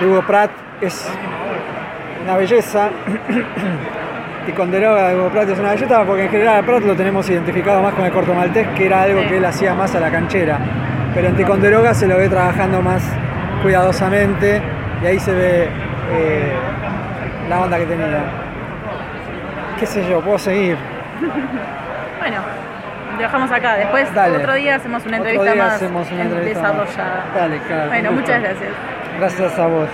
de 0.00 0.06
Hugo 0.06 0.22
Pratt 0.22 0.50
es 0.80 1.08
una 2.24 2.36
belleza. 2.36 2.90
Ticonderoga 4.46 5.08
de 5.08 5.16
Hugo 5.16 5.28
Pratt 5.28 5.48
es 5.48 5.58
una 5.58 5.70
belleza 5.70 6.04
porque 6.04 6.24
en 6.24 6.30
general 6.30 6.58
a 6.58 6.62
Pratt 6.62 6.84
lo 6.84 6.94
tenemos 6.94 7.28
identificado 7.28 7.82
más 7.82 7.92
con 7.94 8.04
el 8.04 8.12
corto 8.12 8.32
maltés, 8.32 8.68
que 8.68 8.86
era 8.86 9.02
algo 9.02 9.20
que 9.22 9.38
él 9.38 9.44
hacía 9.44 9.74
más 9.74 9.94
a 9.94 10.00
la 10.00 10.10
canchera. 10.10 10.58
Pero 11.14 11.28
en 11.28 11.36
Ticonderoga 11.36 11.92
se 11.92 12.06
lo 12.06 12.16
ve 12.16 12.28
trabajando 12.28 12.80
más 12.80 13.02
cuidadosamente 13.62 14.62
y 15.02 15.06
ahí 15.06 15.18
se 15.18 15.32
ve 15.34 15.68
eh, 16.12 16.52
la 17.48 17.60
onda 17.60 17.76
que 17.78 17.86
tenía. 17.86 18.06
¿Qué 19.78 19.86
sé 19.86 20.08
yo? 20.08 20.20
Puedo 20.20 20.38
seguir. 20.38 20.76
Bueno, 22.18 22.40
lo 23.14 23.22
dejamos 23.22 23.52
acá. 23.52 23.76
Después, 23.76 24.12
Dale. 24.12 24.38
otro 24.38 24.54
día 24.54 24.74
hacemos 24.74 25.06
una 25.06 25.18
entrevista 25.18 25.54
más 25.54 25.74
hacemos 25.74 26.10
una 26.10 26.22
entrevista 26.22 26.72
más. 26.72 26.88
desarrollada. 26.88 27.24
Dale, 27.36 27.58
claro. 27.58 27.88
Bueno, 27.88 28.08
con 28.08 28.18
muchas 28.18 28.42
gracias. 28.42 28.70
Gracias 29.18 29.58
a 29.60 29.66
vos. 29.66 29.88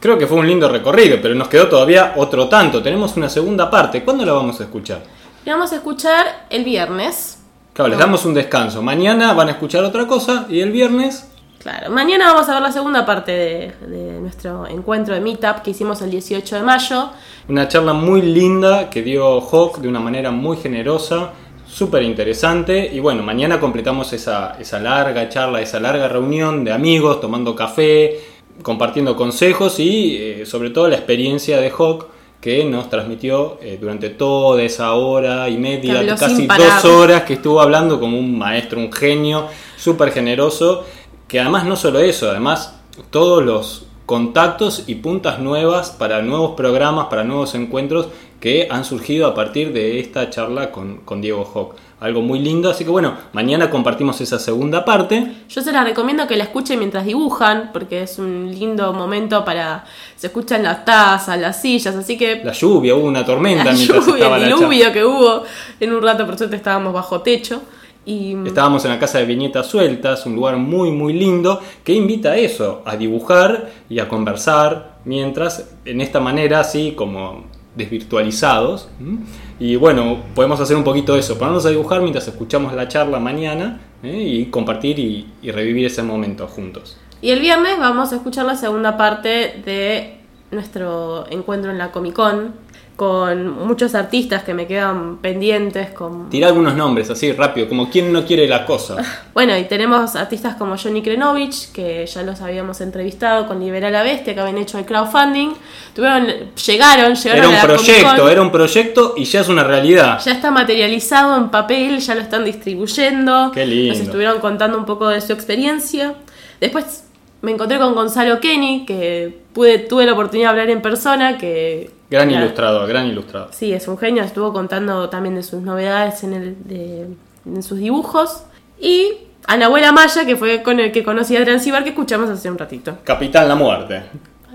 Creo 0.00 0.18
que 0.18 0.26
fue 0.26 0.38
un 0.38 0.46
lindo 0.46 0.68
recorrido, 0.68 1.18
pero 1.20 1.34
nos 1.34 1.48
quedó 1.48 1.68
todavía 1.68 2.14
otro 2.16 2.48
tanto. 2.48 2.82
Tenemos 2.82 3.16
una 3.16 3.28
segunda 3.28 3.70
parte. 3.70 4.02
¿Cuándo 4.02 4.24
la 4.24 4.32
vamos 4.32 4.58
a 4.60 4.64
escuchar? 4.64 5.02
Y 5.44 5.50
vamos 5.50 5.72
a 5.72 5.76
escuchar 5.76 6.46
el 6.50 6.64
viernes. 6.64 7.42
Claro, 7.74 7.90
les 7.90 7.98
damos 7.98 8.24
un 8.24 8.34
descanso. 8.34 8.82
Mañana 8.82 9.32
van 9.34 9.48
a 9.48 9.52
escuchar 9.52 9.84
otra 9.84 10.06
cosa 10.06 10.46
y 10.48 10.60
el 10.60 10.72
viernes 10.72 11.30
Claro, 11.60 11.90
mañana 11.90 12.32
vamos 12.32 12.48
a 12.48 12.54
ver 12.54 12.62
la 12.62 12.72
segunda 12.72 13.04
parte 13.04 13.32
de, 13.32 13.72
de 13.86 14.18
nuestro 14.18 14.66
encuentro 14.66 15.12
de 15.12 15.20
Meetup 15.20 15.60
que 15.62 15.72
hicimos 15.72 16.00
el 16.00 16.10
18 16.10 16.56
de 16.56 16.62
mayo. 16.62 17.10
Una 17.48 17.68
charla 17.68 17.92
muy 17.92 18.22
linda 18.22 18.88
que 18.88 19.02
dio 19.02 19.42
Hawk 19.42 19.76
de 19.76 19.86
una 19.88 20.00
manera 20.00 20.30
muy 20.30 20.56
generosa, 20.56 21.32
súper 21.68 22.02
interesante. 22.02 22.88
Y 22.90 22.98
bueno, 23.00 23.22
mañana 23.22 23.60
completamos 23.60 24.10
esa, 24.14 24.56
esa 24.58 24.80
larga 24.80 25.28
charla, 25.28 25.60
esa 25.60 25.78
larga 25.80 26.08
reunión 26.08 26.64
de 26.64 26.72
amigos, 26.72 27.20
tomando 27.20 27.54
café, 27.54 28.18
compartiendo 28.62 29.16
consejos 29.16 29.80
y 29.80 30.16
eh, 30.16 30.46
sobre 30.46 30.70
todo 30.70 30.88
la 30.88 30.96
experiencia 30.96 31.60
de 31.60 31.70
Hawk 31.70 32.06
que 32.40 32.64
nos 32.64 32.88
transmitió 32.88 33.58
eh, 33.60 33.76
durante 33.80 34.08
toda 34.10 34.62
esa 34.62 34.94
hora 34.94 35.48
y 35.48 35.58
media, 35.58 36.16
casi 36.16 36.46
dos 36.46 36.84
horas 36.84 37.22
que 37.24 37.34
estuvo 37.34 37.60
hablando 37.60 38.00
como 38.00 38.18
un 38.18 38.38
maestro, 38.38 38.80
un 38.80 38.92
genio, 38.92 39.48
súper 39.76 40.10
generoso, 40.10 40.84
que 41.28 41.38
además 41.38 41.66
no 41.66 41.76
solo 41.76 42.00
eso, 42.00 42.30
además 42.30 42.80
todos 43.10 43.44
los 43.44 43.86
contactos 44.06 44.84
y 44.86 44.96
puntas 44.96 45.38
nuevas 45.38 45.90
para 45.90 46.22
nuevos 46.22 46.52
programas, 46.56 47.06
para 47.06 47.24
nuevos 47.24 47.54
encuentros 47.54 48.08
que 48.40 48.68
han 48.70 48.84
surgido 48.84 49.26
a 49.26 49.34
partir 49.34 49.72
de 49.72 50.00
esta 50.00 50.30
charla 50.30 50.72
con, 50.72 50.98
con 51.04 51.20
Diego 51.20 51.44
Hawk. 51.44 51.76
Algo 52.00 52.22
muy 52.22 52.38
lindo, 52.38 52.70
así 52.70 52.82
que 52.82 52.90
bueno, 52.90 53.12
mañana 53.34 53.68
compartimos 53.68 54.18
esa 54.22 54.38
segunda 54.38 54.86
parte. 54.86 55.32
Yo 55.50 55.60
se 55.60 55.70
las 55.70 55.84
recomiendo 55.84 56.26
que 56.26 56.34
la 56.34 56.44
escuchen 56.44 56.78
mientras 56.78 57.04
dibujan, 57.04 57.70
porque 57.74 58.04
es 58.04 58.18
un 58.18 58.50
lindo 58.50 58.94
momento 58.94 59.44
para... 59.44 59.84
Se 60.16 60.28
escuchan 60.28 60.62
las 60.62 60.86
tazas, 60.86 61.38
las 61.38 61.60
sillas, 61.60 61.94
así 61.94 62.16
que... 62.16 62.42
La 62.42 62.52
lluvia, 62.52 62.94
hubo 62.94 63.06
una 63.06 63.24
tormenta 63.24 63.64
La 63.64 63.72
mientras 63.72 64.06
lluvia, 64.06 64.24
estaba 64.24 64.38
el 64.38 64.44
diluvio 64.44 64.92
que 64.92 65.04
hubo. 65.04 65.42
En 65.78 65.92
un 65.92 66.02
rato, 66.02 66.24
por 66.24 66.38
suerte, 66.38 66.56
estábamos 66.56 66.94
bajo 66.94 67.20
techo. 67.20 67.60
Y 68.06 68.34
Estábamos 68.46 68.82
en 68.86 68.92
la 68.92 68.98
casa 68.98 69.18
de 69.18 69.26
viñetas 69.26 69.66
sueltas, 69.66 70.24
un 70.24 70.34
lugar 70.34 70.56
muy 70.56 70.90
muy 70.90 71.12
lindo 71.12 71.60
que 71.84 71.92
invita 71.92 72.30
a 72.30 72.36
eso, 72.36 72.82
a 72.86 72.96
dibujar 72.96 73.68
y 73.90 73.98
a 73.98 74.08
conversar, 74.08 74.96
mientras 75.04 75.68
en 75.84 76.00
esta 76.00 76.18
manera 76.18 76.60
así 76.60 76.92
como 76.96 77.44
desvirtualizados. 77.76 78.88
¿m? 78.98 79.18
Y 79.60 79.76
bueno, 79.76 80.22
podemos 80.34 80.58
hacer 80.58 80.74
un 80.74 80.84
poquito 80.84 81.14
eso, 81.16 81.38
ponernos 81.38 81.66
a 81.66 81.68
dibujar 81.68 82.00
mientras 82.00 82.26
escuchamos 82.26 82.72
la 82.72 82.88
charla 82.88 83.20
mañana 83.20 83.78
¿eh? 84.02 84.16
y 84.18 84.46
compartir 84.46 84.98
y, 84.98 85.30
y 85.42 85.50
revivir 85.50 85.84
ese 85.84 86.02
momento 86.02 86.48
juntos. 86.48 86.96
Y 87.20 87.30
el 87.30 87.40
viernes 87.40 87.78
vamos 87.78 88.10
a 88.12 88.16
escuchar 88.16 88.46
la 88.46 88.56
segunda 88.56 88.96
parte 88.96 89.60
de 89.62 90.18
nuestro 90.50 91.26
encuentro 91.30 91.70
en 91.70 91.76
la 91.76 91.92
Comic 91.92 92.14
Con 92.14 92.54
con 93.00 93.66
muchos 93.66 93.94
artistas 93.94 94.42
que 94.42 94.52
me 94.52 94.66
quedan 94.66 95.22
pendientes. 95.22 95.88
Con... 95.88 96.28
Tira 96.28 96.48
algunos 96.48 96.74
nombres 96.74 97.08
así 97.08 97.32
rápido, 97.32 97.66
como 97.66 97.88
quien 97.88 98.12
no 98.12 98.26
quiere 98.26 98.46
la 98.46 98.66
cosa. 98.66 98.96
Bueno, 99.32 99.56
y 99.56 99.64
tenemos 99.64 100.16
artistas 100.16 100.56
como 100.56 100.76
Johnny 100.76 101.00
Krenovich, 101.00 101.72
que 101.72 102.04
ya 102.04 102.22
los 102.22 102.42
habíamos 102.42 102.82
entrevistado 102.82 103.46
con 103.46 103.60
Liberal 103.60 103.94
a 103.94 104.02
Bestia, 104.02 104.34
que 104.34 104.40
habían 104.40 104.58
hecho 104.58 104.76
el 104.78 104.84
crowdfunding. 104.84 105.52
Tuvieron, 105.94 106.26
llegaron, 106.66 107.14
llegaron 107.14 107.38
Era 107.38 107.48
un 107.48 107.54
a 107.54 107.56
la 107.56 107.62
proyecto, 107.62 108.28
era 108.28 108.42
un 108.42 108.52
proyecto 108.52 109.14
y 109.16 109.24
ya 109.24 109.40
es 109.40 109.48
una 109.48 109.64
realidad. 109.64 110.20
Ya 110.22 110.32
está 110.32 110.50
materializado 110.50 111.38
en 111.38 111.48
papel, 111.48 112.00
ya 112.00 112.14
lo 112.14 112.20
están 112.20 112.44
distribuyendo. 112.44 113.50
Qué 113.54 113.64
lindo. 113.64 113.94
Nos 113.94 114.02
estuvieron 114.02 114.40
contando 114.40 114.76
un 114.76 114.84
poco 114.84 115.08
de 115.08 115.22
su 115.22 115.32
experiencia. 115.32 116.16
Después 116.60 117.04
me 117.40 117.52
encontré 117.52 117.78
con 117.78 117.94
Gonzalo 117.94 118.40
Kenny, 118.40 118.84
que 118.84 119.38
pude, 119.54 119.78
tuve 119.78 120.04
la 120.04 120.12
oportunidad 120.12 120.48
de 120.48 120.50
hablar 120.50 120.70
en 120.70 120.82
persona, 120.82 121.38
que... 121.38 121.98
Gran 122.10 122.28
Claro. 122.28 122.44
ilustrador, 122.44 122.88
gran 122.88 123.06
ilustrador. 123.06 123.48
Sí, 123.52 123.72
es 123.72 123.86
un 123.88 123.96
genio, 123.96 124.22
estuvo 124.24 124.52
contando 124.52 125.08
también 125.08 125.36
de 125.36 125.42
sus 125.42 125.62
novedades 125.62 126.22
en, 126.24 126.32
el, 126.32 126.56
de- 126.64 127.06
en 127.46 127.62
sus 127.62 127.78
dibujos. 127.78 128.42
Y 128.80 129.12
a 129.46 129.56
Nahuela 129.56 129.92
Maya, 129.92 130.26
que 130.26 130.36
fue 130.36 130.62
con 130.62 130.80
el 130.80 130.90
que 130.92 131.04
conocí 131.04 131.36
a 131.36 131.44
Transibar, 131.44 131.84
que 131.84 131.90
escuchamos 131.90 132.28
hace 132.28 132.50
un 132.50 132.58
ratito. 132.58 132.98
Capitán 133.04 133.48
La 133.48 133.54
Muerte. 133.54 134.02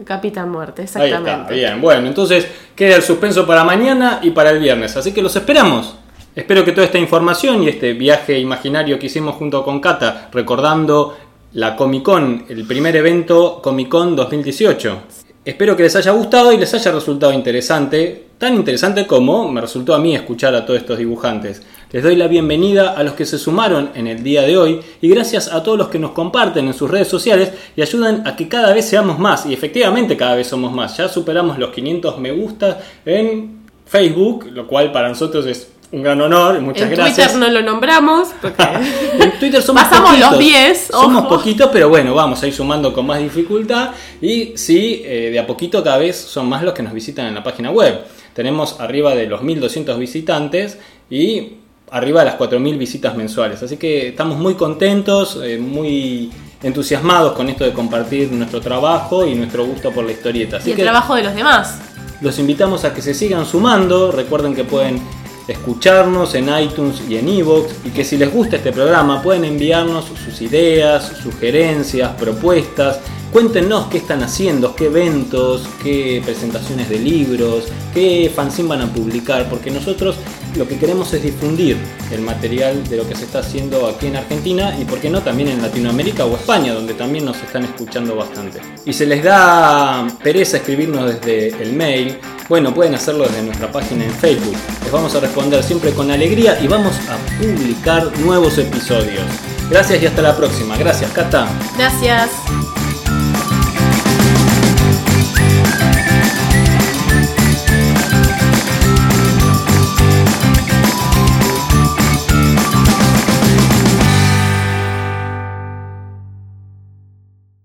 Capitán 0.04 0.50
Muerte, 0.52 0.82
Ahí 0.82 0.86
exactamente. 0.86 1.32
está, 1.32 1.54
bien. 1.54 1.80
Bueno, 1.82 2.06
entonces 2.08 2.46
queda 2.76 2.98
el 2.98 3.02
suspenso 3.02 3.48
para 3.48 3.64
mañana 3.64 4.20
y 4.22 4.32
para 4.32 4.52
el 4.52 4.60
viernes. 4.60 4.98
Así 4.98 5.14
que 5.14 5.22
los 5.22 5.34
esperamos. 5.36 5.96
Espero 6.36 6.66
que 6.66 6.74
toda 6.74 6.86
esta 6.86 6.98
información 6.98 7.64
y 7.64 7.70
este 7.70 7.94
viaje 7.94 8.38
imaginario 8.38 9.00
que 9.00 9.06
hicimos 9.06 9.36
junto 9.36 9.64
con 9.64 9.80
Cata, 9.80 10.28
recordando 10.34 11.16
la 11.54 11.78
Comic 11.78 12.04
Con, 12.04 12.46
el 12.50 12.68
primer 12.68 12.94
evento 12.98 13.62
Comic 13.64 13.88
Con 13.88 14.18
2018. 14.18 14.98
Espero 15.46 15.78
que 15.78 15.84
les 15.84 15.96
haya 15.96 16.10
gustado 16.10 16.52
y 16.52 16.58
les 16.58 16.74
haya 16.74 16.92
resultado 16.92 17.32
interesante, 17.32 18.30
tan 18.40 18.56
interesante 18.56 19.06
como 19.06 19.48
me 19.52 19.62
resultó 19.62 19.94
a 19.94 20.00
mí 20.00 20.16
escuchar 20.16 20.56
a 20.56 20.66
todos 20.66 20.80
estos 20.80 20.98
dibujantes. 20.98 21.62
Les 21.92 22.02
doy 22.02 22.16
la 22.16 22.28
bienvenida 22.28 22.94
a 22.94 23.04
los 23.04 23.14
que 23.14 23.28
se 23.28 23.38
sumaron 23.38 23.92
en 23.94 24.08
el 24.08 24.24
día 24.24 24.42
de 24.42 24.58
hoy 24.58 24.82
y 25.02 25.08
gracias 25.08 25.54
a 25.54 25.62
todos 25.62 25.78
los 25.78 25.90
que 25.90 26.00
nos 26.00 26.14
comparten 26.14 26.66
en 26.66 26.74
sus 26.74 26.90
redes 26.90 27.10
sociales 27.10 27.52
y 27.76 27.84
ayudan 27.84 28.26
a 28.26 28.36
que 28.36 28.48
cada 28.48 28.74
vez 28.74 28.86
seamos 28.86 29.20
más. 29.20 29.46
Y 29.46 29.54
efectivamente 29.54 30.18
cada 30.18 30.34
vez 30.34 30.48
somos 30.48 30.74
más. 30.74 30.98
Ya 30.98 31.08
superamos 31.08 31.60
los 31.60 31.70
500 31.70 32.18
me 32.18 32.32
gusta 32.32 32.82
en 33.06 33.66
Facebook, 33.86 34.48
lo 34.52 34.66
cual 34.66 34.92
para 34.92 35.10
nosotros 35.10 35.46
es 35.46 35.75
un 35.92 36.04
gran 36.04 36.20
honor. 36.22 36.60
Muchas 36.62 36.84
en 36.84 36.96
gracias. 36.96 37.32
Twitter 37.34 37.40
no 37.40 37.50
lo 37.50 37.62
nombramos 37.62 38.30
porque 38.42 38.64
En 39.20 39.40
Twitter 39.40 39.62
somos 39.62 39.84
Pasamos 39.84 40.10
poquitos. 40.12 40.32
los 40.32 40.40
10, 40.40 40.88
Somos 40.92 41.24
ojo. 41.24 41.30
poquitos, 41.30 41.70
pero 41.72 41.90
bueno, 41.90 42.14
vamos 42.14 42.42
a 42.44 42.48
ir 42.48 42.54
sumando 42.54 42.92
con 42.94 43.06
más 43.06 43.20
dificultad. 43.20 43.92
Y 44.22 44.54
sí, 44.58 45.02
eh, 45.06 45.30
de 45.32 45.40
a 45.40 45.48
poquito 45.48 45.84
cada 45.84 45.98
vez 45.98 46.18
son 46.18 46.50
más 46.50 46.64
los 46.64 46.74
que 46.74 46.84
nos 46.84 46.94
visitan 46.94 47.28
en 47.28 47.36
la 47.36 47.44
página 47.44 47.72
web. 47.72 48.02
Tenemos 48.34 48.80
arriba 48.80 49.16
de 49.16 49.28
los 49.28 49.42
1200 49.42 49.98
visitantes 49.98 50.78
y 51.10 51.54
arriba 51.92 52.22
de 52.22 52.26
las 52.26 52.36
4000 52.36 52.78
visitas 52.78 53.16
mensuales. 53.16 53.62
Así 53.64 53.78
que 53.78 54.10
estamos 54.10 54.38
muy 54.38 54.56
contentos, 54.56 55.40
eh, 55.42 55.58
muy 55.58 56.30
entusiasmados 56.64 57.34
con 57.34 57.48
esto 57.48 57.64
de 57.64 57.72
compartir 57.72 58.32
nuestro 58.32 58.60
trabajo 58.60 59.26
y 59.26 59.36
nuestro 59.36 59.66
gusto 59.66 59.92
por 59.92 60.04
la 60.04 60.12
historieta. 60.12 60.58
Así 60.58 60.70
y 60.70 60.72
el 60.72 60.78
que 60.78 60.84
trabajo 60.84 61.16
de 61.16 61.24
los 61.24 61.36
demás. 61.36 61.80
los 62.22 62.40
invitamos 62.40 62.84
a 62.86 62.94
que 62.94 63.02
se 63.02 63.14
sigan 63.14 63.46
sumando. 63.46 64.12
Recuerden 64.12 64.56
que 64.56 64.64
pueden 64.64 65.00
escucharnos 65.48 66.36
en 66.36 66.50
iTunes 66.58 67.02
y 67.08 67.18
en 67.18 67.30
Evox. 67.30 67.74
Y 67.86 67.90
que 67.90 68.04
si 68.04 68.18
les 68.18 68.32
gusta 68.32 68.58
este 68.58 68.72
programa 68.72 69.22
pueden 69.22 69.46
enviarnos 69.46 70.06
sus 70.06 70.42
ideas, 70.42 71.12
sugerencias, 71.22 72.12
propuestas. 72.14 73.00
Cuéntenos 73.32 73.88
qué 73.88 73.98
están 73.98 74.24
haciendo, 74.24 74.76
qué 74.76 74.86
eventos, 74.86 75.68
qué 75.84 76.22
presentaciones 76.24 76.90
de 76.90 77.00
libros, 77.00 77.66
qué 77.94 78.32
fanzine 78.34 78.70
van 78.70 78.82
a 78.82 78.94
publicar. 78.94 79.50
Porque 79.50 79.72
nosotros 79.72 80.16
lo 80.58 80.68
que 80.68 80.78
queremos 80.78 81.14
es 81.14 81.24
difundir 81.24 81.78
el 82.12 82.22
material 82.22 82.88
de 82.88 82.98
lo 82.98 83.08
que 83.08 83.16
se 83.16 83.26
está 83.26 83.40
haciendo 83.40 83.88
aquí 83.88 84.08
en 84.08 84.16
Argentina 84.16 84.76
y 84.80 84.86
por 84.86 85.00
qué 85.00 85.10
no 85.10 85.22
también 85.22 85.50
en 85.50 85.62
Latinoamérica 85.62 86.26
o 86.26 86.36
España, 86.36 86.74
donde 86.74 86.94
también 86.94 87.26
nos 87.26 87.38
están 87.38 87.64
escuchando 87.66 88.16
bastante. 88.16 88.60
Y 88.86 88.94
se 88.94 89.06
les 89.06 89.24
da 89.24 90.08
pereza 90.24 90.58
escribirnos 90.58 91.22
desde 91.22 91.62
el 91.62 91.74
mail, 91.74 92.18
bueno, 92.48 92.74
pueden 92.74 92.96
hacerlo 92.96 93.26
desde 93.26 93.42
nuestra 93.42 93.72
página 93.72 94.06
en 94.06 94.12
Facebook. 94.12 94.56
Les 94.84 94.92
vamos 94.92 95.14
a 95.16 95.20
responder 95.20 95.64
siempre 95.64 95.92
con 95.92 96.12
alegría 96.12 96.60
y 96.62 96.68
vamos 96.68 96.96
a 97.10 97.18
publicar 97.42 98.18
nuevos 98.20 98.58
episodios. 98.58 99.24
Gracias 99.70 100.04
y 100.04 100.06
hasta 100.06 100.22
la 100.22 100.36
próxima. 100.36 100.78
Gracias, 100.78 101.12
Cata. 101.12 101.48
Gracias. 101.78 102.85